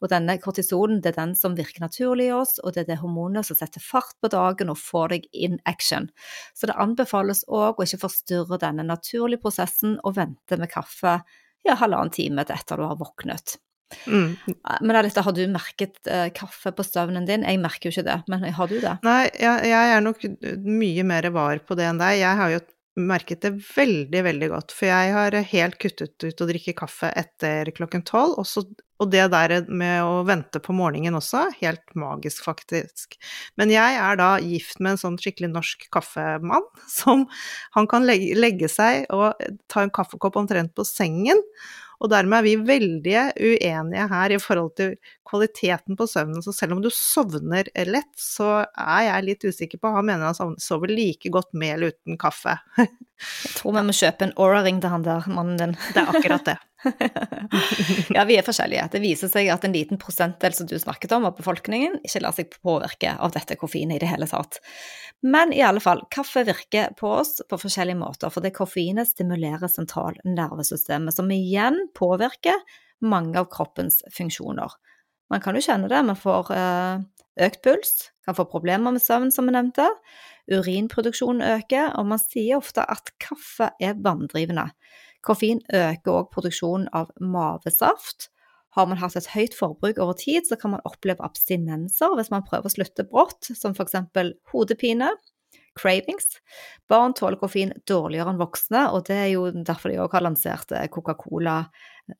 Og 0.00 0.08
denne 0.08 0.38
kortisolen 0.40 1.02
det 1.04 1.12
er 1.12 1.18
den 1.18 1.34
som 1.36 1.56
virker 1.58 1.84
naturlig 1.84 2.30
i 2.30 2.34
oss, 2.36 2.56
og 2.64 2.72
det 2.72 2.84
er 2.84 2.88
det 2.94 2.98
hormonet 3.02 3.44
som 3.44 3.58
setter 3.58 3.84
fart 3.84 4.16
på 4.24 4.30
dagen 4.32 4.72
og 4.72 4.80
får 4.80 5.12
deg 5.12 5.28
in 5.36 5.60
action. 5.68 6.08
Så 6.56 6.70
det 6.70 6.78
anbefales 6.80 7.44
òg 7.44 7.76
å 7.76 7.84
ikke 7.84 8.06
forstyrre 8.06 8.60
denne 8.62 8.88
naturlige 8.88 9.44
prosessen 9.44 9.98
og 10.00 10.16
vente 10.16 10.56
med 10.60 10.72
kaffe 10.72 11.18
ja, 11.64 11.76
halvannen 11.80 12.12
time 12.12 12.44
etter 12.44 12.80
du 12.80 12.88
har 12.88 12.96
våknet. 13.00 13.58
Mm. 14.06 14.54
Men 14.80 14.98
Alita, 15.00 15.24
har 15.24 15.34
du 15.36 15.42
merket 15.52 15.98
uh, 16.10 16.28
kaffe 16.34 16.74
på 16.74 16.86
støvnen 16.86 17.26
din? 17.28 17.46
Jeg 17.46 17.62
merker 17.62 17.88
jo 17.88 17.94
ikke 17.94 18.06
det, 18.08 18.20
men 18.32 18.46
har 18.58 18.70
du 18.70 18.78
det? 18.78 18.94
Nei, 19.06 19.22
jeg, 19.32 19.66
jeg, 19.70 19.96
er 19.96 20.04
nok 20.04 20.24
mye 20.64 21.08
mer 21.08 21.30
var 21.34 21.62
på 21.66 21.78
det 21.78 21.88
enn 21.90 22.00
deg. 22.02 22.20
Jeg 22.22 22.40
har 22.40 22.54
jo 22.54 22.62
merket 22.94 23.42
det 23.42 23.52
veldig, 23.74 24.22
veldig 24.22 24.48
godt, 24.52 24.72
for 24.74 24.86
jeg 24.86 25.14
har 25.14 25.34
helt 25.50 25.78
kuttet 25.82 26.22
ut 26.22 26.42
å 26.42 26.46
drikke 26.46 26.76
kaffe 26.78 27.10
etter 27.18 27.70
klokken 27.74 28.04
tolv. 28.06 28.38
Og 29.02 29.10
det 29.10 29.24
der 29.32 29.56
med 29.66 30.06
å 30.06 30.22
vente 30.26 30.60
på 30.62 30.74
morgenen 30.76 31.18
også, 31.18 31.48
helt 31.58 31.96
magisk, 31.98 32.44
faktisk. 32.46 33.18
Men 33.58 33.72
jeg 33.74 33.98
er 33.98 34.18
da 34.20 34.36
gift 34.38 34.78
med 34.78 34.94
en 34.94 35.02
sånn 35.02 35.18
skikkelig 35.20 35.50
norsk 35.50 35.88
kaffemann, 35.94 36.68
som 37.00 37.26
han 37.74 37.90
kan 37.90 38.06
legge, 38.06 38.36
legge 38.38 38.70
seg 38.70 39.08
og 39.14 39.42
ta 39.70 39.82
en 39.82 39.94
kaffekopp 39.94 40.38
omtrent 40.44 40.74
på 40.78 40.86
sengen. 40.86 41.42
Og 42.04 42.10
dermed 42.12 42.42
er 42.42 42.44
vi 42.44 42.54
veldig 42.68 43.20
uenige 43.40 44.06
her 44.10 44.34
i 44.34 44.40
forhold 44.42 44.74
til 44.76 44.90
kvaliteten 45.24 45.96
på 45.96 46.06
søvnen. 46.10 46.42
Så 46.44 46.52
selv 46.52 46.76
om 46.76 46.82
du 46.84 46.90
sovner 46.92 47.70
lett, 47.88 48.12
så 48.20 48.66
er 48.68 49.06
jeg 49.06 49.26
litt 49.30 49.46
usikker 49.48 49.80
på 49.80 49.94
Han 49.94 50.10
mener 50.10 50.36
han 50.36 50.58
sover 50.60 50.92
like 50.92 51.32
godt 51.32 51.54
med 51.56 51.78
eller 51.78 51.94
uten 51.94 52.20
kaffe. 52.20 52.58
jeg 52.76 53.54
tror 53.56 53.78
vi 53.78 53.86
må 53.88 53.96
kjøpe 53.96 54.28
en 54.28 54.36
Aura-ring 54.36 54.84
til 54.84 54.92
han 54.92 55.06
der, 55.06 55.24
mannen 55.32 55.56
din. 55.60 55.76
Det 55.94 56.04
er 56.04 56.12
akkurat 56.12 56.52
det. 56.52 56.58
Ja, 58.16 58.24
vi 58.28 58.36
er 58.38 58.46
forskjellige. 58.46 58.86
Det 58.92 59.00
viser 59.02 59.30
seg 59.32 59.48
at 59.52 59.64
en 59.66 59.74
liten 59.74 60.00
prosentdel 60.00 60.54
som 60.56 60.68
du 60.68 60.76
snakket 60.80 61.14
om 61.16 61.26
av 61.28 61.36
befolkningen, 61.38 61.98
ikke 62.04 62.22
lar 62.24 62.36
seg 62.36 62.52
påvirke 62.60 63.14
av 63.16 63.34
dette 63.36 63.56
koffeinet 63.60 63.98
i 63.98 64.04
det 64.04 64.10
hele 64.12 64.28
tatt. 64.30 64.60
Men 65.24 65.54
i 65.56 65.62
alle 65.64 65.80
fall, 65.80 66.02
kaffe 66.12 66.44
virker 66.44 66.92
på 66.98 67.10
oss 67.20 67.38
på 67.48 67.58
forskjellige 67.60 68.00
måter, 68.00 68.32
for 68.32 68.44
det 68.44 68.54
koffeinet 68.56 69.08
stimulerer 69.08 69.70
sentralnervesystemet, 69.72 71.16
som 71.16 71.30
igjen 71.32 71.86
påvirker 71.96 72.60
mange 73.04 73.38
av 73.40 73.48
kroppens 73.52 74.02
funksjoner. 74.12 74.76
Man 75.32 75.42
kan 75.44 75.56
jo 75.56 75.64
kjenne 75.64 75.88
det, 75.88 76.02
man 76.04 76.20
får 76.20 76.52
eh, 76.54 77.00
økt 77.46 77.64
puls, 77.64 77.94
kan 78.24 78.36
få 78.36 78.46
problemer 78.48 78.94
med 78.94 79.02
søvn, 79.02 79.32
som 79.32 79.48
vi 79.48 79.56
nevnte. 79.56 79.88
Urinproduksjonen 80.52 81.44
øker, 81.56 81.94
og 81.98 82.08
man 82.12 82.20
sier 82.20 82.60
ofte 82.60 82.84
at 82.84 83.14
kaffe 83.22 83.70
er 83.80 83.96
vanndrivende. 84.04 84.68
Koffein 85.24 85.62
øker 85.72 86.12
òg 86.12 86.30
produksjonen 86.34 86.88
av 86.92 87.12
mavesaft. 87.20 88.28
Har 88.74 88.88
man 88.90 88.98
hatt 88.98 89.14
et 89.16 89.30
høyt 89.30 89.54
forbruk 89.54 90.00
over 90.02 90.16
tid, 90.18 90.46
så 90.48 90.58
kan 90.58 90.74
man 90.74 90.82
oppleve 90.88 91.22
abstinenser 91.24 92.16
hvis 92.18 92.32
man 92.32 92.44
prøver 92.46 92.66
å 92.66 92.74
slutte 92.74 93.06
brått, 93.06 93.52
som 93.54 93.76
f.eks. 93.76 93.94
hodepine, 94.50 95.12
cravings. 95.78 96.40
Barn 96.90 97.14
tåler 97.14 97.38
koffein 97.38 97.72
dårligere 97.86 98.34
enn 98.34 98.40
voksne, 98.40 98.88
og 98.94 99.06
det 99.08 99.18
er 99.20 99.30
jo 99.34 99.46
derfor 99.54 99.92
de 99.92 100.00
òg 100.02 100.16
har 100.16 100.26
lansert 100.26 100.74
eh, 100.74 100.88
Coca-Cola 100.90 101.60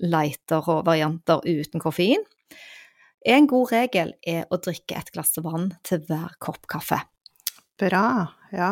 lighter 0.03 0.71
og 0.71 0.87
varianter 0.87 1.43
uten 1.45 1.83
koffein. 1.83 2.23
En 3.25 3.49
god 3.49 3.73
regel 3.73 4.13
er 4.27 4.45
å 4.53 4.61
drikke 4.61 4.99
et 5.01 5.11
glass 5.15 5.39
vann 5.43 5.71
til 5.87 6.03
hver 6.09 6.37
kopp 6.43 6.69
kaffe. 6.71 7.01
Bra, 7.81 8.07
ja. 8.55 8.71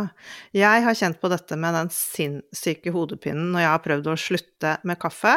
Jeg 0.56 0.84
har 0.86 0.96
kjent 0.98 1.20
på 1.22 1.30
dette 1.32 1.56
med 1.60 1.74
den 1.76 1.90
sinnssyke 1.92 2.92
hodepinen 2.94 3.50
når 3.54 3.64
jeg 3.64 3.72
har 3.72 3.82
prøvd 3.84 4.10
å 4.12 4.18
slutte 4.20 4.74
med 4.88 5.00
kaffe, 5.02 5.34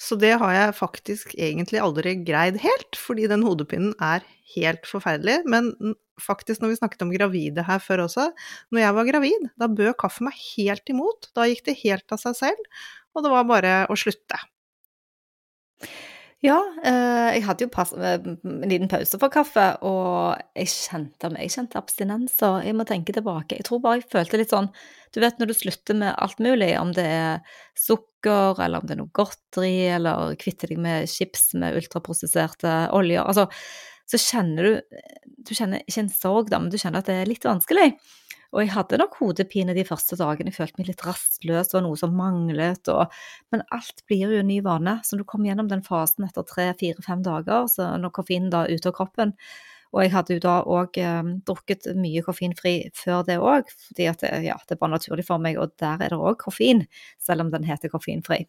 så 0.00 0.18
det 0.20 0.34
har 0.42 0.54
jeg 0.56 0.78
faktisk 0.78 1.34
egentlig 1.36 1.82
aldri 1.82 2.16
greid 2.26 2.60
helt, 2.62 2.98
fordi 2.98 3.28
den 3.30 3.44
hodepinen 3.46 3.94
er 4.02 4.24
helt 4.56 4.88
forferdelig. 4.88 5.42
Men 5.48 5.72
faktisk, 6.20 6.62
når 6.62 6.72
vi 6.72 6.80
snakket 6.80 7.04
om 7.06 7.12
gravide 7.14 7.66
her 7.66 7.82
før 7.82 8.06
også, 8.06 8.28
når 8.72 8.84
jeg 8.84 8.96
var 8.98 9.10
gravid, 9.10 9.50
da 9.60 9.70
bød 9.70 9.94
kaffe 10.00 10.26
meg 10.26 10.38
helt 10.52 10.92
imot. 10.92 11.30
Da 11.36 11.48
gikk 11.50 11.64
det 11.68 11.80
helt 11.84 12.14
av 12.14 12.20
seg 12.22 12.38
selv, 12.38 12.72
og 13.12 13.24
det 13.24 13.32
var 13.32 13.48
bare 13.48 13.76
å 13.92 13.98
slutte. 13.98 14.40
Ja, 16.42 16.56
eh, 16.82 17.36
jeg 17.36 17.44
hadde 17.46 17.68
jo 17.68 17.84
eh, 18.02 18.16
en 18.18 18.64
liten 18.66 18.88
pause 18.90 19.18
for 19.22 19.30
kaffe, 19.30 19.62
og 19.86 20.40
jeg 20.58 20.72
kjente, 20.72 21.28
jeg 21.38 21.52
kjente 21.54 21.78
abstinenser. 21.78 22.64
Jeg 22.66 22.74
må 22.74 22.86
tenke 22.88 23.14
tilbake. 23.14 23.60
Jeg 23.60 23.68
tror 23.68 23.78
bare 23.84 24.00
jeg 24.00 24.08
følte 24.10 24.40
litt 24.40 24.50
sånn 24.50 24.66
Du 25.14 25.20
vet 25.22 25.38
når 25.38 25.52
du 25.52 25.54
slutter 25.54 25.98
med 26.00 26.16
alt 26.18 26.42
mulig, 26.42 26.72
om 26.80 26.90
det 26.96 27.04
er 27.06 27.60
sukker, 27.78 28.58
eller 28.58 28.82
om 28.82 28.88
det 28.88 28.96
er 28.96 29.00
noe 29.04 29.14
godteri, 29.14 29.76
eller 29.94 30.34
kvitter 30.40 30.72
deg 30.72 30.82
med 30.82 31.12
chips 31.12 31.52
med 31.54 31.78
ultraprosesserte 31.78 32.74
oljer. 32.96 33.22
Altså, 33.22 33.46
så 34.10 34.18
kjenner 34.18 34.66
du 34.66 34.98
Du 35.46 35.54
kjenner 35.54 35.86
ikke 35.86 36.08
en 36.08 36.10
sorg, 36.10 36.50
da, 36.50 36.58
men 36.58 36.74
du 36.74 36.78
kjenner 36.80 37.04
at 37.04 37.12
det 37.12 37.20
er 37.20 37.30
litt 37.30 37.46
vanskelig. 37.46 37.92
Og 38.52 38.60
jeg 38.60 38.74
hadde 38.74 39.00
nok 39.00 39.16
hodepine 39.16 39.72
de 39.76 39.84
første 39.88 40.16
dagene, 40.20 40.52
jeg 40.52 40.58
følte 40.58 40.80
meg 40.80 40.90
litt 40.90 41.04
rastløs 41.06 41.72
og 41.72 41.84
noe 41.86 41.98
som 41.98 42.12
manglet. 42.16 42.88
Og, 42.92 43.12
men 43.54 43.64
alt 43.72 44.04
blir 44.08 44.26
jo 44.28 44.42
en 44.42 44.50
ny 44.50 44.58
vane. 44.64 44.98
Så 45.08 45.16
du 45.16 45.24
kommer 45.24 45.48
gjennom 45.48 45.70
den 45.70 45.84
fasen 45.86 46.28
etter 46.28 46.44
tre, 46.48 46.68
fire, 46.80 47.00
fem 47.04 47.24
dager, 47.24 47.68
så 47.72 47.94
når 48.00 48.12
koffeinen 48.18 48.52
da 48.52 48.66
er 48.66 48.76
ute 48.76 48.92
av 48.92 48.98
kroppen. 49.00 49.32
Og 49.92 50.06
jeg 50.06 50.12
hadde 50.14 50.36
jo 50.36 50.42
da 50.44 50.54
òg 50.72 50.96
eh, 51.00 51.34
drukket 51.48 51.90
mye 52.00 52.22
koffeinfri 52.24 52.76
før 52.96 53.26
det 53.28 53.36
òg, 53.40 53.68
fordi 53.88 54.08
at 54.08 54.24
det, 54.24 54.32
ja, 54.46 54.56
det 54.68 54.80
bare 54.80 54.96
naturlig 54.96 55.26
for 55.28 55.42
meg, 55.42 55.60
og 55.60 55.74
der 55.80 56.00
er 56.00 56.14
det 56.14 56.20
òg 56.20 56.38
koffein, 56.40 56.86
selv 57.20 57.44
om 57.44 57.52
den 57.52 57.68
heter 57.68 57.92
koffeinfri. 57.92 58.46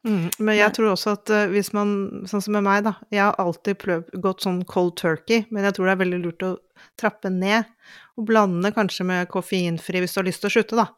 Mm, 0.00 0.30
men 0.40 0.56
jeg 0.56 0.72
tror 0.72 0.94
også 0.94 1.12
at 1.12 1.30
uh, 1.32 1.42
hvis 1.52 1.74
man, 1.76 1.90
sånn 2.28 2.40
som 2.40 2.54
med 2.56 2.64
meg, 2.64 2.86
da 2.86 2.94
Jeg 3.12 3.20
har 3.20 3.34
alltid 3.36 3.76
prøvd, 3.82 4.14
gått 4.24 4.46
sånn 4.46 4.62
cold 4.68 4.94
turkey, 4.96 5.44
men 5.52 5.66
jeg 5.66 5.76
tror 5.76 5.88
det 5.88 5.92
er 5.92 6.00
veldig 6.04 6.20
lurt 6.22 6.44
å 6.46 6.54
trappe 7.00 7.32
ned. 7.32 7.68
Og 8.20 8.26
blande 8.28 8.72
kanskje 8.76 9.06
med 9.08 9.30
koffeinfri 9.32 10.02
hvis 10.04 10.14
du 10.14 10.20
har 10.20 10.28
lyst 10.28 10.44
til 10.44 10.50
å 10.50 10.54
slutte, 10.58 10.80
da. 10.80 10.90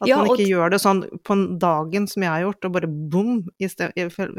At 0.00 0.08
ja, 0.08 0.16
man 0.20 0.30
ikke 0.32 0.48
gjør 0.48 0.72
det 0.72 0.80
sånn 0.80 1.02
på 1.26 1.36
dagen 1.60 2.06
som 2.08 2.24
jeg 2.24 2.32
har 2.32 2.44
gjort, 2.46 2.68
og 2.68 2.76
bare 2.76 2.88
bom, 2.88 3.42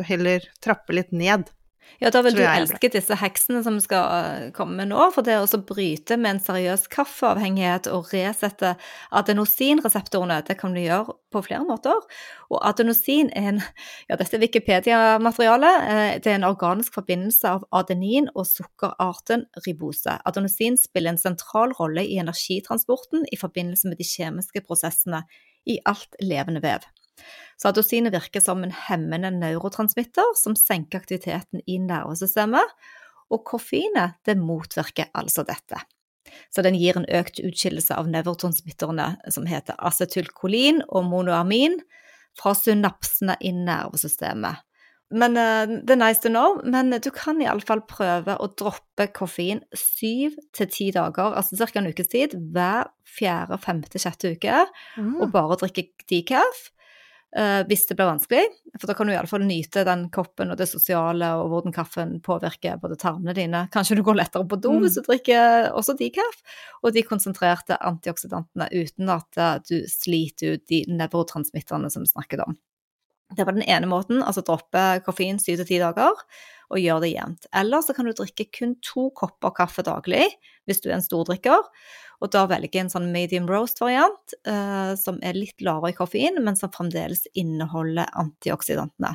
heller 0.09 0.47
trappe 0.63 0.95
litt 0.95 1.11
ned. 1.13 1.49
Ja, 1.99 2.11
da 2.13 2.21
vil 2.23 2.37
du 2.37 2.43
elske 2.45 2.87
disse 2.93 3.17
heksene 3.19 3.59
som 3.65 3.79
skal 3.83 4.03
eh, 4.15 4.43
komme 4.55 4.85
nå, 4.87 4.99
for 5.15 5.25
det 5.25 5.35
å 5.41 5.59
bryte 5.67 6.15
med 6.15 6.35
en 6.35 6.41
seriøs 6.43 6.85
kaffeavhengighet 6.93 7.89
og 7.91 8.13
resette 8.13 8.75
adenosinreseptorene, 9.19 10.39
det 10.47 10.55
kan 10.61 10.75
du 10.75 10.79
gjøre 10.79 11.17
på 11.33 11.41
flere 11.45 11.65
måter. 11.67 11.99
Og 12.49 12.61
adenosin 12.65 13.31
er 13.35 13.49
en 13.51 13.59
ja, 14.07 14.15
dette 14.15 14.37
er 14.37 14.43
Wikipedia-materiale. 14.45 15.73
Eh, 15.89 16.13
det 16.23 16.31
er 16.31 16.39
en 16.39 16.47
organisk 16.47 16.95
forbindelse 17.01 17.55
av 17.57 17.67
adenin 17.81 18.31
og 18.35 18.47
sukkerarten 18.47 19.47
ribose. 19.65 20.19
Adenosin 20.29 20.79
spiller 20.79 21.15
en 21.15 21.21
sentral 21.21 21.75
rolle 21.79 22.05
i 22.05 22.19
energitransporten 22.21 23.27
i 23.27 23.39
forbindelse 23.39 23.91
med 23.91 23.99
de 23.99 24.07
kjemiske 24.07 24.63
prosessene 24.67 25.25
i 25.69 25.81
alt 25.89 26.15
levende 26.23 26.63
vev. 26.63 26.87
Så 27.59 27.73
virker 27.75 28.39
som 28.39 28.63
en 28.63 28.71
hemmende 28.71 29.31
neurotransmitter 29.35 30.35
som 30.35 30.55
senker 30.55 31.01
aktiviteten 31.01 31.61
i 31.67 31.77
nervesystemet, 31.77 32.63
og 33.29 33.43
koffeinet 33.45 34.17
det 34.25 34.37
motvirker 34.39 35.11
altså 35.13 35.43
dette. 35.43 35.81
Så 36.53 36.63
den 36.65 36.77
gir 36.77 36.97
en 36.97 37.09
økt 37.09 37.41
utskillelse 37.41 37.95
av 37.95 38.09
nevrotransmitterne 38.09 39.15
som 39.33 39.47
heter 39.49 39.77
acetylkolin 39.77 40.83
og 40.87 41.07
monoamin 41.09 41.79
fra 42.37 42.55
synapsene 42.57 43.37
i 43.41 43.51
nervesystemet. 43.55 44.65
Men 45.09 45.37
uh, 45.41 45.65
det 45.65 45.95
er 45.95 46.01
nice 46.03 46.21
to 46.21 46.29
know, 46.29 46.59
men 46.61 46.93
du 47.01 47.09
kan 47.13 47.39
iallfall 47.41 47.81
prøve 47.89 48.35
å 48.37 48.49
droppe 48.61 49.07
koffein 49.15 49.63
syv 49.73 50.35
til 50.53 50.69
ti 50.69 50.91
dager, 50.93 51.33
altså 51.33 51.57
ca. 51.57 51.81
en 51.81 51.89
ukes 51.89 52.11
tid, 52.11 52.35
hver 52.53 52.91
fjerde, 53.09 53.57
femte, 53.63 54.01
sjette 54.01 54.35
uke, 54.35 54.67
mm. 55.01 55.15
og 55.17 55.31
bare 55.33 55.57
drikke 55.63 55.87
decaf. 56.11 56.67
Uh, 57.37 57.61
hvis 57.69 57.83
det 57.85 57.93
blir 57.93 58.07
vanskelig, 58.09 58.45
for 58.79 58.89
da 58.89 58.95
kan 58.97 59.05
du 59.05 59.13
iallfall 59.13 59.43
nyte 59.45 59.83
den 59.85 60.07
koppen 60.09 60.49
og 60.49 60.57
det 60.57 60.65
sosiale 60.71 61.27
og 61.37 61.51
hvordan 61.51 61.75
kaffen 61.75 62.15
påvirker 62.25 62.79
både 62.81 62.97
tarmene 62.97 63.35
dine. 63.37 63.67
Kanskje 63.73 63.99
du 63.99 64.01
går 64.07 64.17
lettere 64.17 64.47
på 64.49 64.57
do 64.57 64.71
mm. 64.73 64.79
hvis 64.81 64.97
du 64.97 65.03
drikker 65.05 65.69
også 65.77 65.93
decaf, 65.99 66.39
og 66.81 66.95
de 66.95 67.05
konsentrerte 67.05 67.77
antioksidantene 67.77 68.71
uten 68.73 69.13
at 69.13 69.43
du 69.69 69.77
sliter 69.91 70.57
ut 70.57 70.65
de 70.73 70.81
nevrotransmitterne 70.89 71.93
som 71.93 72.07
vi 72.07 72.09
snakket 72.09 72.47
om. 72.47 72.57
Det 73.35 73.45
var 73.45 73.53
den 73.53 73.67
ene 73.69 73.89
måten, 73.89 74.23
altså 74.25 74.41
droppe 74.45 75.03
koffein 75.05 75.37
syv 75.41 75.59
til 75.59 75.67
ti 75.69 75.81
dager 75.81 76.17
og 76.69 76.81
gjøre 76.81 77.03
det 77.05 77.11
jevnt. 77.13 77.47
Eller 77.55 77.83
så 77.85 77.93
kan 77.97 78.07
du 78.09 78.13
drikke 78.17 78.47
kun 78.53 78.75
to 78.85 79.09
kopper 79.17 79.53
kaffe 79.57 79.85
daglig 79.85 80.25
hvis 80.69 80.81
du 80.81 80.89
er 80.89 80.97
en 80.97 81.05
stordrikker 81.05 81.61
og 82.19 82.31
da 82.33 82.43
velge 82.51 82.81
en 82.81 82.91
sånn 82.91 83.07
medium 83.13 83.47
roast-variant 83.49 84.35
eh, 84.47 84.93
som 84.99 85.19
er 85.23 85.37
litt 85.37 85.63
lavere 85.63 85.93
i 85.93 85.97
koffein, 85.97 86.39
men 86.43 86.57
som 86.59 86.71
fremdeles 86.73 87.25
inneholder 87.37 88.09
antioksidantene. 88.19 89.13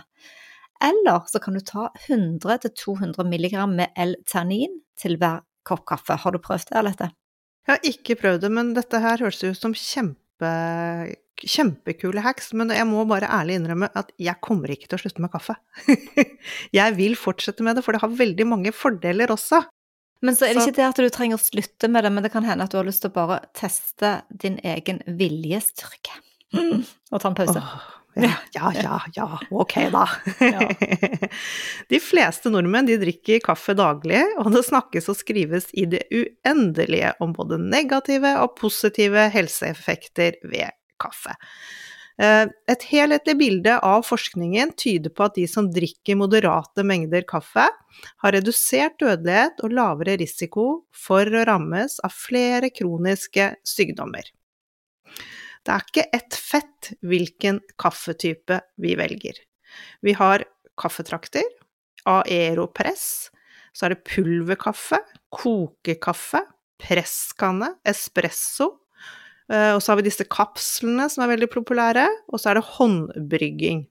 Eller 0.84 1.20
så 1.30 1.40
kan 1.40 1.56
du 1.56 1.62
ta 1.64 1.90
100-200 2.06 3.28
mg 3.28 3.58
med 3.72 4.00
L-ternin 4.06 4.80
til 5.00 5.18
hver 5.20 5.44
kopp 5.68 5.84
kaffe. 5.88 6.16
Har 6.20 6.34
du 6.34 6.40
prøvd 6.42 6.70
det, 6.70 6.80
Alette? 6.80 7.10
Jeg 7.64 7.76
har 7.76 7.86
ikke 7.88 8.18
prøvd 8.20 8.42
det, 8.44 8.52
men 8.52 8.72
dette 8.76 9.00
her 9.00 9.22
høres 9.24 9.44
ut 9.44 9.60
som 9.60 9.76
kjempe, 9.76 10.50
kjempekule 11.50 12.24
hacks. 12.24 12.52
Men 12.56 12.72
jeg 12.74 12.86
må 12.88 13.04
bare 13.10 13.30
ærlig 13.30 13.58
innrømme 13.60 13.90
at 13.96 14.12
jeg 14.20 14.40
kommer 14.44 14.72
ikke 14.72 14.88
til 14.88 14.98
å 14.98 15.04
slutte 15.04 15.24
med 15.24 15.32
kaffe. 15.34 15.56
jeg 16.78 16.98
vil 16.98 17.16
fortsette 17.20 17.66
med 17.66 17.78
det, 17.78 17.86
for 17.86 17.96
det 17.96 18.04
har 18.04 18.20
veldig 18.20 18.48
mange 18.50 18.74
fordeler 18.74 19.32
også. 19.34 19.64
Men 20.24 20.36
så 20.36 20.46
er 20.46 20.56
det 20.56 20.64
ikke 20.64 20.78
det 20.78 20.86
at 20.86 21.00
du 21.02 21.10
trenger 21.12 21.36
å 21.36 21.42
slutte 21.42 21.90
med 21.92 22.06
det, 22.06 22.12
men 22.14 22.24
det 22.24 22.32
kan 22.32 22.46
hende 22.46 22.64
at 22.64 22.72
du 22.72 22.78
har 22.78 22.86
lyst 22.86 23.04
til 23.04 23.12
å 23.12 23.16
bare 23.18 23.42
teste 23.56 24.16
din 24.30 24.56
egen 24.64 25.02
viljestyrke. 25.20 26.16
Mm. 26.54 26.80
Og 27.12 27.20
ta 27.20 27.28
en 27.28 27.36
pause. 27.36 27.60
Oh, 27.60 27.90
ja, 28.14 28.30
ja, 28.54 28.70
ja, 28.78 29.00
ja, 29.14 29.26
ok 29.50 29.74
da. 29.90 30.04
De 31.90 31.98
fleste 32.00 32.52
nordmenn 32.52 32.86
de 32.86 32.96
drikker 33.00 33.42
kaffe 33.42 33.74
daglig, 33.74 34.22
og 34.38 34.52
det 34.54 34.62
snakkes 34.68 35.10
og 35.10 35.18
skrives 35.18 35.66
i 35.74 35.88
det 35.90 36.04
uendelige 36.14 37.10
om 37.24 37.34
både 37.34 37.58
negative 37.58 38.36
og 38.44 38.54
positive 38.60 39.26
helseeffekter 39.34 40.38
ved 40.46 40.70
kaffe. 41.00 41.34
Eh, 42.22 42.44
et 42.70 42.86
helhetlig 42.92 43.34
bilde 43.40 43.74
av 43.82 44.04
forskningen 44.06 44.74
tyder 44.78 45.10
på 45.10 45.26
at 45.26 45.34
de 45.38 45.46
som 45.50 45.70
drikker 45.72 46.18
moderate 46.20 46.84
mengder 46.86 47.26
kaffe, 47.26 47.66
har 48.22 48.34
redusert 48.34 48.98
dødelighet 49.02 49.62
og 49.66 49.74
lavere 49.74 50.16
risiko 50.20 50.84
for 50.94 51.26
å 51.26 51.44
rammes 51.48 51.98
av 52.06 52.14
flere 52.14 52.70
kroniske 52.74 53.50
sykdommer. 53.66 54.30
Det 55.64 55.72
er 55.72 55.84
ikke 55.88 56.08
ett 56.12 56.36
fett 56.36 56.92
hvilken 57.02 57.60
kaffetype 57.80 58.60
vi 58.82 58.94
velger. 59.00 59.38
Vi 60.04 60.12
har 60.14 60.44
kaffetrakter, 60.78 61.46
aeropress, 62.04 63.30
så 63.74 63.86
er 63.86 63.94
det 63.94 64.04
pulverkaffe, 64.06 65.00
kokekaffe, 65.34 66.44
presskanne, 66.82 67.72
espresso, 67.88 68.68
og 69.52 69.80
så 69.82 69.92
har 69.92 69.98
vi 70.00 70.06
disse 70.06 70.24
kapslene 70.30 71.04
som 71.12 71.24
er 71.24 71.34
veldig 71.34 71.50
populære, 71.52 72.06
og 72.32 72.40
så 72.40 72.50
er 72.50 72.58
det 72.58 72.68
håndbrygging. 72.78 73.82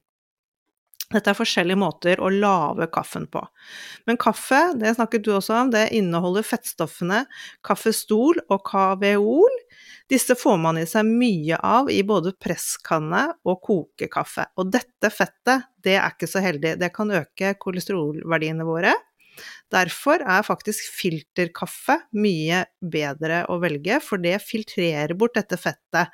Dette 1.13 1.29
er 1.29 1.37
forskjellige 1.37 1.77
måter 1.77 2.21
å 2.23 2.29
lage 2.33 2.87
kaffen 2.93 3.27
på. 3.31 3.41
Men 4.09 4.17
kaffe, 4.21 4.59
det 4.79 4.95
snakket 4.97 5.25
du 5.25 5.33
også 5.35 5.59
om, 5.59 5.73
det 5.73 5.91
inneholder 5.93 6.45
fettstoffene 6.47 7.23
kaffestol 7.65 8.41
og 8.47 8.63
kaveol. 8.65 9.59
Disse 10.09 10.35
får 10.37 10.57
man 10.61 10.79
i 10.81 10.87
seg 10.89 11.07
mye 11.07 11.59
av 11.63 11.91
i 11.93 12.01
både 12.07 12.33
presskanne 12.41 13.27
og 13.45 13.61
kokekaffe. 13.67 14.49
Og 14.57 14.73
dette 14.73 15.13
fettet, 15.13 15.69
det 15.83 15.97
er 15.99 16.15
ikke 16.15 16.29
så 16.29 16.41
heldig. 16.43 16.75
Det 16.81 16.91
kan 16.95 17.13
øke 17.13 17.53
kolesterolverdiene 17.61 18.65
våre, 18.67 18.95
Derfor 19.73 20.21
er 20.21 20.45
faktisk 20.45 20.89
filterkaffe 20.93 21.99
mye 22.15 22.63
bedre 22.79 23.43
å 23.51 23.59
velge, 23.63 23.99
for 24.03 24.21
det 24.21 24.39
filtrerer 24.45 25.15
bort 25.17 25.37
dette 25.37 25.59
fettet. 25.59 26.11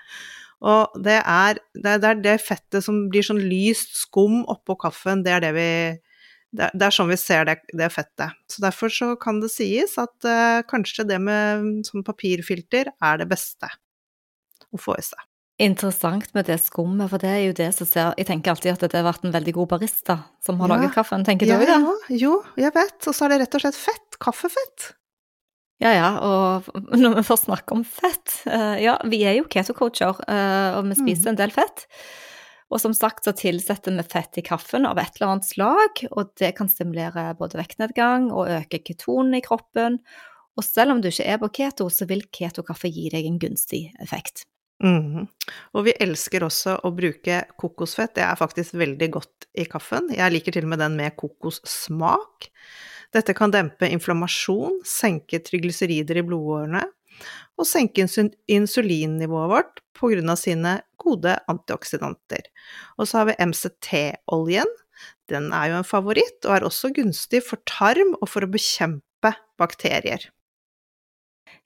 Og 0.59 0.99
det 1.03 1.21
er 1.21 1.59
det, 1.73 1.95
er 2.03 2.19
det 2.19 2.37
fettet 2.43 2.83
som 2.83 3.05
blir 3.11 3.23
sånn 3.25 3.41
lyst 3.47 3.95
skum 4.01 4.41
oppå 4.51 4.75
kaffen, 4.79 5.23
det 5.23 5.37
er 5.37 5.45
det 5.47 5.53
vi 5.55 5.71
det, 6.49 6.71
er 6.81 6.93
sånn 6.93 7.11
vi 7.11 7.17
ser 7.19 7.45
det, 7.45 7.89
fettet. 7.93 8.33
Så 8.49 8.63
derfor 8.63 8.89
så 8.93 9.11
kan 9.21 9.37
det 9.43 9.51
sies 9.53 9.93
at 10.01 10.15
uh, 10.25 10.65
kanskje 10.69 11.05
det 11.11 11.19
med 11.21 11.85
sånn 11.85 12.05
papirfilter 12.07 12.89
er 12.89 13.21
det 13.21 13.29
beste 13.29 13.69
å 14.73 14.81
få 14.81 14.97
i 14.97 15.05
seg 15.05 15.28
interessant 15.59 16.29
med 16.35 16.47
det 16.47 16.59
skummet, 16.63 17.09
for 17.11 17.21
det 17.21 17.31
er 17.31 17.41
jo 17.43 17.55
det 17.57 17.69
som 17.75 17.87
ser 17.87 18.13
Jeg 18.17 18.29
tenker 18.29 18.53
alltid 18.53 18.71
at 18.73 18.85
det 18.85 18.99
har 18.99 19.07
vært 19.09 19.25
en 19.27 19.35
veldig 19.35 19.53
god 19.57 19.73
barista 19.75 20.15
som 20.43 20.61
har 20.61 20.71
ja. 20.71 20.77
laget 20.77 20.95
kaffen. 20.95 21.25
Tenker 21.27 21.49
ja, 21.49 21.59
du 21.59 21.67
det? 21.67 21.75
Ja, 21.75 22.15
jo, 22.21 22.37
jeg 22.59 22.71
vet. 22.75 22.97
Og 23.03 23.15
så 23.15 23.27
er 23.27 23.33
det 23.33 23.41
rett 23.43 23.59
og 23.59 23.65
slett 23.65 23.79
fett. 23.79 24.19
Kaffefett. 24.23 24.93
Ja 25.79 25.93
ja, 25.95 26.07
og 26.23 26.71
når 27.01 27.19
vi 27.19 27.27
først 27.27 27.47
snakker 27.47 27.77
om 27.77 27.85
fett 27.87 28.41
uh, 28.51 28.75
Ja, 28.81 28.97
vi 29.07 29.21
er 29.27 29.37
jo 29.39 29.47
keto-coacher, 29.51 30.23
uh, 30.27 30.79
og 30.79 30.89
vi 30.89 30.99
spiser 30.99 31.29
mm. 31.29 31.31
en 31.33 31.39
del 31.43 31.55
fett. 31.55 31.85
Og 32.69 32.81
som 32.83 32.93
sagt 32.93 33.25
så 33.25 33.33
tilsetter 33.33 33.95
vi 33.97 34.05
fett 34.05 34.39
i 34.41 34.45
kaffen 34.45 34.85
av 34.85 34.99
et 35.01 35.15
eller 35.17 35.33
annet 35.33 35.47
slag, 35.47 36.03
og 36.11 36.35
det 36.39 36.53
kan 36.59 36.69
stimulere 36.69 37.31
både 37.39 37.57
vektnedgang 37.57 38.29
og 38.29 38.51
øke 38.59 38.81
ketonene 38.85 39.39
i 39.39 39.45
kroppen. 39.45 39.97
Og 40.59 40.67
selv 40.67 40.93
om 40.93 41.01
du 41.01 41.09
ikke 41.09 41.25
er 41.25 41.41
på 41.41 41.49
keto, 41.55 41.87
så 41.89 42.05
vil 42.09 42.27
ketokaffe 42.35 42.91
gi 42.91 43.07
deg 43.13 43.25
en 43.25 43.39
gunstig 43.41 43.87
effekt. 44.03 44.43
Mhm. 44.79 45.25
Og 45.75 45.85
vi 45.89 45.95
elsker 45.99 46.45
også 46.45 46.77
å 46.87 46.91
bruke 46.95 47.41
kokosfett, 47.59 48.13
det 48.15 48.23
er 48.23 48.39
faktisk 48.39 48.77
veldig 48.79 49.09
godt 49.11 49.49
i 49.59 49.65
kaffen. 49.67 50.07
Jeg 50.15 50.31
liker 50.31 50.55
til 50.55 50.67
og 50.67 50.73
med 50.73 50.79
den 50.79 50.95
med 50.99 51.17
kokossmak. 51.19 52.47
Dette 53.11 53.33
kan 53.33 53.51
dempe 53.51 53.89
inflammasjon, 53.89 54.79
senke 54.85 55.41
triglycerider 55.43 56.21
i 56.21 56.25
blodårene 56.25 56.85
og 57.59 57.67
senke 57.67 58.05
insulinnivået 58.47 59.51
vårt 59.51 59.81
av 59.99 60.37
sine 60.39 60.77
gode 61.01 61.33
antioksidanter. 61.51 62.45
Og 62.97 63.09
så 63.09 63.19
har 63.19 63.25
vi 63.27 63.39
MCT-oljen. 63.43 64.69
Den 65.27 65.51
er 65.51 65.73
jo 65.73 65.79
en 65.81 65.87
favoritt, 65.87 66.39
og 66.45 66.55
er 66.55 66.67
også 66.67 66.93
gunstig 66.95 67.43
for 67.43 67.59
tarm 67.67 68.15
og 68.21 68.29
for 68.31 68.45
å 68.45 68.51
bekjempe 68.51 69.33
bakterier. 69.59 70.29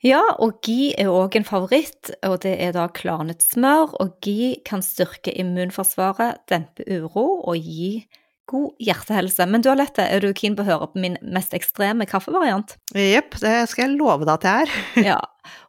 Ja, 0.03 0.19
og 0.43 0.57
ghee 0.65 0.91
er 0.99 1.11
òg 1.11 1.37
en 1.39 1.47
favoritt, 1.47 2.11
og 2.27 2.41
det 2.43 2.57
er 2.59 2.73
da 2.75 2.89
klarnet 2.91 3.43
smør. 3.45 3.95
Og 4.03 4.17
ghee 4.23 4.57
kan 4.67 4.83
styrke 4.83 5.31
immunforsvaret, 5.31 6.43
dempe 6.51 6.83
uro 6.91 7.39
og 7.47 7.55
gi 7.55 8.03
god 8.51 8.73
hjertehelse. 8.83 9.45
Men 9.47 9.63
du 9.63 9.69
Alette, 9.71 10.03
er 10.03 10.19
du 10.23 10.33
keen 10.35 10.57
på 10.57 10.65
å 10.65 10.67
høre 10.67 10.89
på 10.91 10.99
min 10.99 11.15
mest 11.23 11.55
ekstreme 11.55 12.07
kaffevariant? 12.09 12.75
Jepp, 12.97 13.37
det 13.39 13.55
skal 13.71 13.87
jeg 13.87 13.95
love 14.01 14.27
deg 14.27 14.33
at 14.35 14.49
jeg 14.49 14.67
er. 14.67 14.75
Ja, 15.13 15.21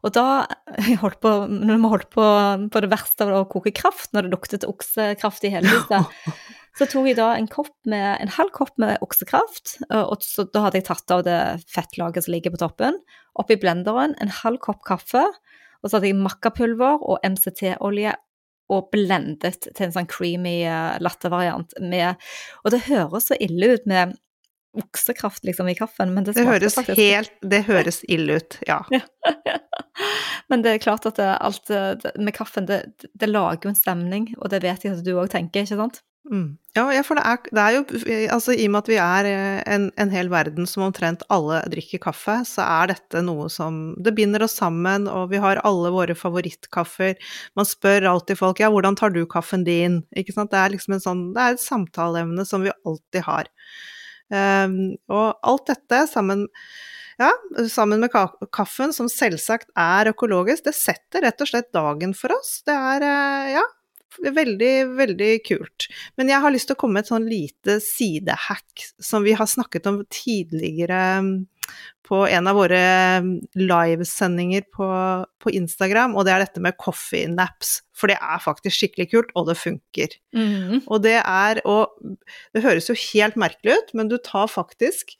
og 0.06 0.14
da 0.14 0.26
holdt 1.00 1.20
på, 1.22 1.36
når 1.50 1.78
vi 1.78 1.92
holdt 1.94 2.10
på 2.14 2.26
på 2.74 2.82
det 2.82 2.90
verste 2.92 3.26
av 3.26 3.32
å 3.38 3.46
koke 3.50 3.72
kraft, 3.74 4.10
når 4.14 4.26
det 4.26 4.34
luktet 4.34 4.66
oksekraft 4.68 5.46
i 5.46 5.54
hele 5.54 5.70
huset, 5.70 6.10
så 6.74 6.88
tok 6.90 7.06
jeg 7.06 7.18
da 7.20 7.28
en, 7.38 7.46
kopp 7.50 7.74
med, 7.86 8.16
en 8.18 8.32
halv 8.34 8.50
kopp 8.54 8.74
med 8.82 8.98
oksekraft, 9.04 9.76
og 9.94 10.24
så 10.26 10.46
da 10.50 10.66
hadde 10.66 10.80
jeg 10.80 10.88
tatt 10.88 11.14
av 11.14 11.22
det 11.26 11.38
fettlaget 11.70 12.26
som 12.26 12.34
ligger 12.34 12.54
på 12.54 12.62
toppen, 12.64 12.98
oppi 13.38 13.58
blenderen, 13.62 14.16
en 14.18 14.32
halv 14.42 14.58
kopp 14.64 14.82
kaffe, 14.86 15.22
og 15.84 15.86
så 15.86 15.98
hadde 15.98 16.10
jeg 16.10 16.18
makkapulver 16.18 17.04
og 17.04 17.22
MCT-olje 17.22 18.16
og 18.72 18.88
blendet 18.94 19.68
til 19.68 19.86
en 19.86 19.92
sånn 19.92 20.08
creamy 20.08 20.62
latte-variant 21.04 21.74
med 21.84 22.16
Og 22.64 22.72
det 22.72 22.86
høres 22.86 23.28
så 23.28 23.36
ille 23.36 23.74
ut 23.74 23.84
med 23.90 24.14
oksekraft 24.74 25.44
liksom 25.46 25.68
i 25.68 25.76
kaffen, 25.78 26.14
men 26.14 26.24
det 26.24 26.34
Det 26.34 26.46
høres 26.48 26.78
faktisk 26.78 26.98
helt 26.98 27.34
Det 27.42 27.62
høres 27.68 28.02
ille 28.08 28.40
ut, 28.40 28.58
ja. 28.66 28.80
Men 30.50 30.64
det 30.64 30.74
er 30.74 30.82
klart 30.82 31.06
at 31.06 31.20
det, 31.20 31.28
alt 31.40 31.70
eh, 31.70 31.92
det, 32.00 32.10
med 32.20 32.34
kaffen, 32.36 32.66
det, 32.66 32.80
det 33.14 33.28
lager 33.30 33.68
jo 33.68 33.70
en 33.70 33.78
stemning, 33.78 34.26
og 34.40 34.50
det 34.52 34.64
vet 34.64 34.84
jeg 34.84 34.96
at 34.96 35.04
du 35.06 35.14
òg 35.14 35.30
tenker, 35.32 35.64
ikke 35.64 35.78
sant? 35.78 36.02
Mm. 36.24 36.56
Ja, 36.72 37.02
for 37.04 37.18
det 37.18 37.22
er, 37.28 37.40
det 37.52 37.62
er 37.62 37.74
jo 37.74 37.80
Altså, 38.32 38.54
i 38.56 38.64
og 38.64 38.72
med 38.72 38.78
at 38.80 38.88
vi 38.88 38.96
er 38.96 39.26
eh, 39.28 39.58
en, 39.74 39.90
en 40.00 40.12
hel 40.12 40.30
verden 40.32 40.64
som 40.66 40.86
omtrent 40.86 41.20
alle 41.32 41.58
drikker 41.70 42.00
kaffe, 42.06 42.38
så 42.48 42.64
er 42.64 42.94
dette 42.94 43.20
noe 43.26 43.50
som 43.52 43.92
Det 44.00 44.14
binder 44.16 44.46
oss 44.46 44.56
sammen, 44.56 45.04
og 45.10 45.28
vi 45.34 45.42
har 45.42 45.60
alle 45.68 45.92
våre 45.92 46.16
favorittkaffer. 46.16 47.20
Man 47.60 47.68
spør 47.68 48.08
alltid 48.14 48.40
folk 48.40 48.64
ja, 48.64 48.72
hvordan 48.72 48.96
tar 48.96 49.12
du 49.12 49.22
kaffen 49.28 49.66
din? 49.68 50.00
Ikke 50.16 50.32
sant. 50.32 50.52
Det 50.54 50.62
er 50.62 50.72
liksom 50.72 50.96
en 50.96 51.04
sånn 51.04 51.22
Det 51.36 51.44
er 51.44 51.58
et 51.58 51.66
samtaleemne 51.66 52.48
som 52.48 52.64
vi 52.64 52.72
alltid 52.72 53.28
har. 53.28 53.52
Um, 54.32 54.96
og 55.12 55.36
alt 55.44 55.68
dette 55.68 56.06
sammen 56.08 56.46
ja, 57.20 57.28
sammen 57.70 58.00
med 58.02 58.10
kaffen, 58.50 58.90
som 58.96 59.06
selvsagt 59.12 59.68
er 59.78 60.10
økologisk, 60.10 60.64
det 60.66 60.74
setter 60.74 61.22
rett 61.22 61.44
og 61.44 61.50
slett 61.50 61.68
dagen 61.76 62.14
for 62.18 62.34
oss. 62.34 62.56
Det 62.66 62.74
er, 62.74 63.04
eh, 63.06 63.52
ja, 63.54 63.62
veldig, 64.22 64.74
veldig 64.98 65.32
kult. 65.46 65.88
Men 66.18 66.30
jeg 66.32 66.42
har 66.44 66.54
lyst 66.54 66.70
til 66.70 66.76
å 66.76 66.80
komme 66.80 66.98
med 66.98 67.06
et 67.06 67.12
sånn 67.12 67.26
lite 67.28 67.78
sidehack 67.82 68.86
som 69.02 69.26
vi 69.26 69.34
har 69.36 69.48
snakket 69.50 69.88
om 69.90 70.02
tidligere 70.12 71.00
mm, 71.24 71.34
på 72.04 72.20
en 72.28 72.50
av 72.50 72.58
våre 72.58 72.80
mm, 73.24 73.30
livesendinger 73.58 74.66
på, 74.74 74.88
på 75.40 75.54
Instagram, 75.56 76.16
og 76.16 76.26
det 76.26 76.34
er 76.34 76.44
dette 76.44 76.64
med 76.64 76.76
coffee 76.80 77.30
naps. 77.30 77.78
For 77.96 78.12
det 78.12 78.18
er 78.20 78.42
faktisk 78.44 78.76
skikkelig 78.76 79.08
kult, 79.12 79.32
og 79.38 79.48
det 79.50 79.58
funker. 79.60 80.18
Og 80.84 81.04
det 81.04 81.18
er 81.20 81.62
Og 81.64 81.94
det 82.54 82.64
høres 82.64 82.90
jo 82.90 82.98
helt 83.12 83.38
merkelig 83.40 83.78
ut, 83.78 83.94
men 83.94 84.10
du 84.12 84.18
tar 84.18 84.50
faktisk 84.52 85.16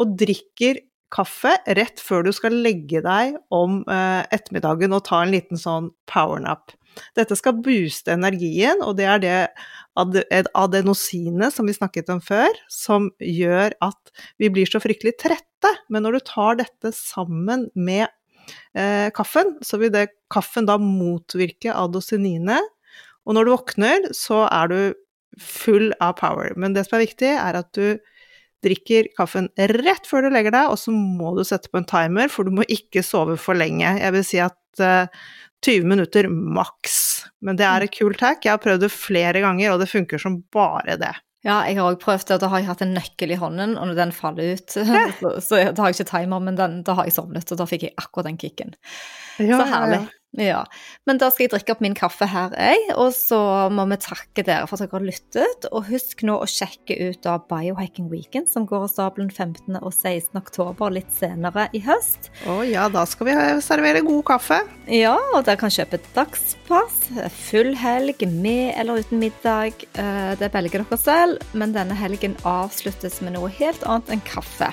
og 0.00 0.14
drikker 0.16 0.80
kaffe 1.12 1.54
rett 1.76 2.00
før 2.00 2.24
du 2.26 2.32
skal 2.34 2.54
legge 2.64 3.02
deg 3.04 3.36
om 3.52 3.82
eh, 3.90 4.22
ettermiddagen 4.32 4.94
og 4.96 5.04
ta 5.08 5.22
en 5.22 5.34
liten 5.34 5.60
sånn 5.60 5.90
powernap. 6.10 6.72
Dette 7.16 7.36
skal 7.38 7.60
booste 7.64 8.12
energien, 8.12 8.82
og 8.84 8.98
det 8.98 9.06
er 9.08 9.22
det 9.22 9.36
ad- 9.96 10.48
adenosinet 10.58 11.54
som 11.54 11.68
vi 11.68 11.76
snakket 11.76 12.10
om 12.12 12.20
før, 12.24 12.52
som 12.72 13.10
gjør 13.20 13.76
at 13.84 14.12
vi 14.40 14.50
blir 14.52 14.68
så 14.68 14.80
fryktelig 14.82 15.16
trette. 15.20 15.72
Men 15.92 16.04
når 16.06 16.18
du 16.18 16.26
tar 16.32 16.60
dette 16.60 16.92
sammen 16.96 17.68
med 17.74 18.08
eh, 18.76 19.08
kaffen, 19.16 19.56
så 19.64 19.80
vil 19.80 19.92
det 19.94 20.10
kaffen 20.32 20.68
da 20.68 20.78
motvirke 20.80 21.72
adosininet, 21.72 22.72
og 23.22 23.36
når 23.36 23.46
du 23.46 23.52
våkner, 23.54 24.08
så 24.16 24.44
er 24.50 24.72
du 24.72 24.78
full 25.40 25.92
av 26.02 26.16
power. 26.18 26.52
Men 26.58 26.74
det 26.74 26.84
som 26.88 26.98
er 26.98 27.06
viktig, 27.06 27.30
er 27.38 27.60
at 27.60 27.70
du 27.76 28.00
drikker 28.64 29.10
kaffen 29.18 29.48
rett 29.56 30.08
før 30.08 30.26
du 30.26 30.34
legger 30.34 30.54
deg, 30.54 30.72
og 30.72 30.78
så 30.80 30.94
må 30.94 31.34
du 31.36 31.42
sette 31.46 31.70
på 31.72 31.80
en 31.80 31.88
timer, 31.88 32.30
for 32.32 32.48
du 32.48 32.54
må 32.54 32.66
ikke 32.70 33.04
sove 33.06 33.38
for 33.40 33.58
lenge. 33.58 33.96
Jeg 33.98 34.14
vil 34.16 34.26
si 34.26 34.40
at 34.42 34.82
uh, 34.82 35.24
20 35.66 35.88
minutter 35.88 36.28
maks. 36.28 36.96
Men 37.42 37.58
det 37.58 37.66
er 37.68 37.84
et 37.84 37.94
kult 37.94 38.22
hack. 38.22 38.46
Jeg 38.46 38.56
har 38.56 38.62
prøvd 38.62 38.86
det 38.86 38.94
flere 38.94 39.42
ganger, 39.44 39.74
og 39.74 39.82
det 39.82 39.90
funker 39.90 40.22
som 40.22 40.40
bare 40.54 40.98
det. 41.00 41.14
Ja, 41.42 41.64
jeg 41.66 41.78
har 41.78 41.88
også 41.88 42.02
prøvd 42.04 42.26
det, 42.28 42.36
og 42.36 42.42
da 42.44 42.50
har 42.52 42.62
jeg 42.62 42.70
hatt 42.70 42.82
en 42.84 42.94
nøkkel 42.94 43.34
i 43.34 43.38
hånden, 43.38 43.74
og 43.74 43.90
når 43.90 43.98
den 43.98 44.14
faller 44.14 44.54
ut, 44.54 44.70
så, 44.74 45.36
så 45.42 45.62
da 45.74 45.82
har 45.82 45.90
jeg 45.90 45.98
ikke 45.98 46.10
timer, 46.12 46.42
men 46.46 46.58
den, 46.58 46.80
da 46.86 46.94
har 46.98 47.08
jeg 47.08 47.16
sovnet, 47.18 47.50
og 47.50 47.58
da 47.58 47.66
fikk 47.66 47.88
jeg 47.88 47.96
akkurat 47.98 48.30
den 48.30 48.38
kicken. 48.38 48.76
så 49.38 49.64
herlig. 49.66 50.04
Ja. 50.04 50.21
Men 50.32 51.18
da 51.20 51.28
skal 51.30 51.44
jeg 51.44 51.52
drikke 51.52 51.74
opp 51.74 51.82
min 51.84 51.96
kaffe 51.96 52.24
her, 52.30 52.54
jeg, 52.56 52.94
og 52.96 53.10
så 53.12 53.38
må 53.72 53.84
vi 53.90 53.98
takke 54.00 54.44
dere 54.46 54.68
for 54.68 54.78
at 54.78 54.86
dere 54.86 54.96
har 54.96 55.04
lyttet. 55.04 55.66
Og 55.72 55.90
husk 55.90 56.24
nå 56.24 56.38
å 56.40 56.48
sjekke 56.48 56.96
ut 57.10 57.20
da 57.26 57.36
Biohacking 57.50 58.08
Weekend, 58.12 58.48
som 58.48 58.64
går 58.68 58.86
av 58.86 58.92
stabelen 58.94 59.28
15. 59.28 59.76
og 59.82 59.90
16. 59.92 60.32
oktober 60.40 60.94
litt 60.94 61.12
senere 61.12 61.66
i 61.76 61.82
høst. 61.84 62.30
Å 62.48 62.62
ja, 62.64 62.88
da 62.92 63.04
skal 63.08 63.28
vi 63.28 63.36
servere 63.64 64.04
god 64.06 64.24
kaffe. 64.32 64.62
Ja, 64.88 65.18
og 65.34 65.44
dere 65.46 65.60
kan 65.60 65.72
kjøpe 65.72 66.00
dagspass, 66.16 67.02
full 67.50 67.74
helg, 67.76 68.24
med 68.32 68.72
eller 68.80 69.04
uten 69.04 69.20
middag. 69.22 69.84
Eh, 70.00 70.32
Det 70.40 70.48
velger 70.54 70.80
dere 70.82 70.98
selv, 70.98 71.44
men 71.52 71.76
denne 71.76 71.94
helgen 71.98 72.38
avsluttes 72.48 73.20
med 73.20 73.36
noe 73.36 73.52
helt 73.60 73.84
annet 73.84 74.16
enn 74.16 74.24
kaffe. 74.24 74.72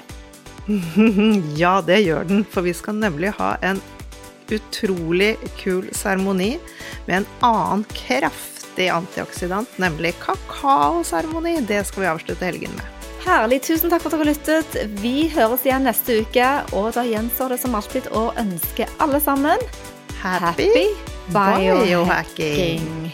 ja, 1.59 1.79
det 1.81 2.03
gjør 2.05 2.27
den, 2.29 2.43
for 2.47 2.65
vi 2.65 2.73
skal 2.77 2.99
nemlig 3.01 3.33
ha 3.39 3.55
en 3.65 3.81
utrolig 4.55 5.35
kul 5.59 5.89
seremoni 5.95 6.55
med 7.07 7.21
en 7.21 7.27
annen 7.45 7.83
kraftig 7.93 8.89
antioksidant, 8.93 9.77
nemlig 9.81 10.15
kakaoseremoni. 10.23 11.59
Det 11.67 11.83
skal 11.87 12.05
vi 12.05 12.11
avslutte 12.13 12.45
helgen 12.45 12.73
med. 12.77 12.95
Herlig. 13.25 13.61
Tusen 13.67 13.91
takk 13.91 14.01
for 14.01 14.13
at 14.13 14.21
dere 14.21 14.31
lyttet. 14.31 14.77
Vi 15.03 15.27
høres 15.33 15.65
igjen 15.67 15.85
neste 15.85 16.21
uke, 16.23 16.49
og 16.73 16.93
da 16.95 17.03
gjenstår 17.05 17.55
det 17.55 17.61
som 17.61 17.75
alltid 17.77 18.07
å 18.15 18.29
ønske 18.39 18.87
alle 19.03 19.19
sammen 19.23 19.69
Happy, 20.19 20.89
biohacking. 21.31 23.13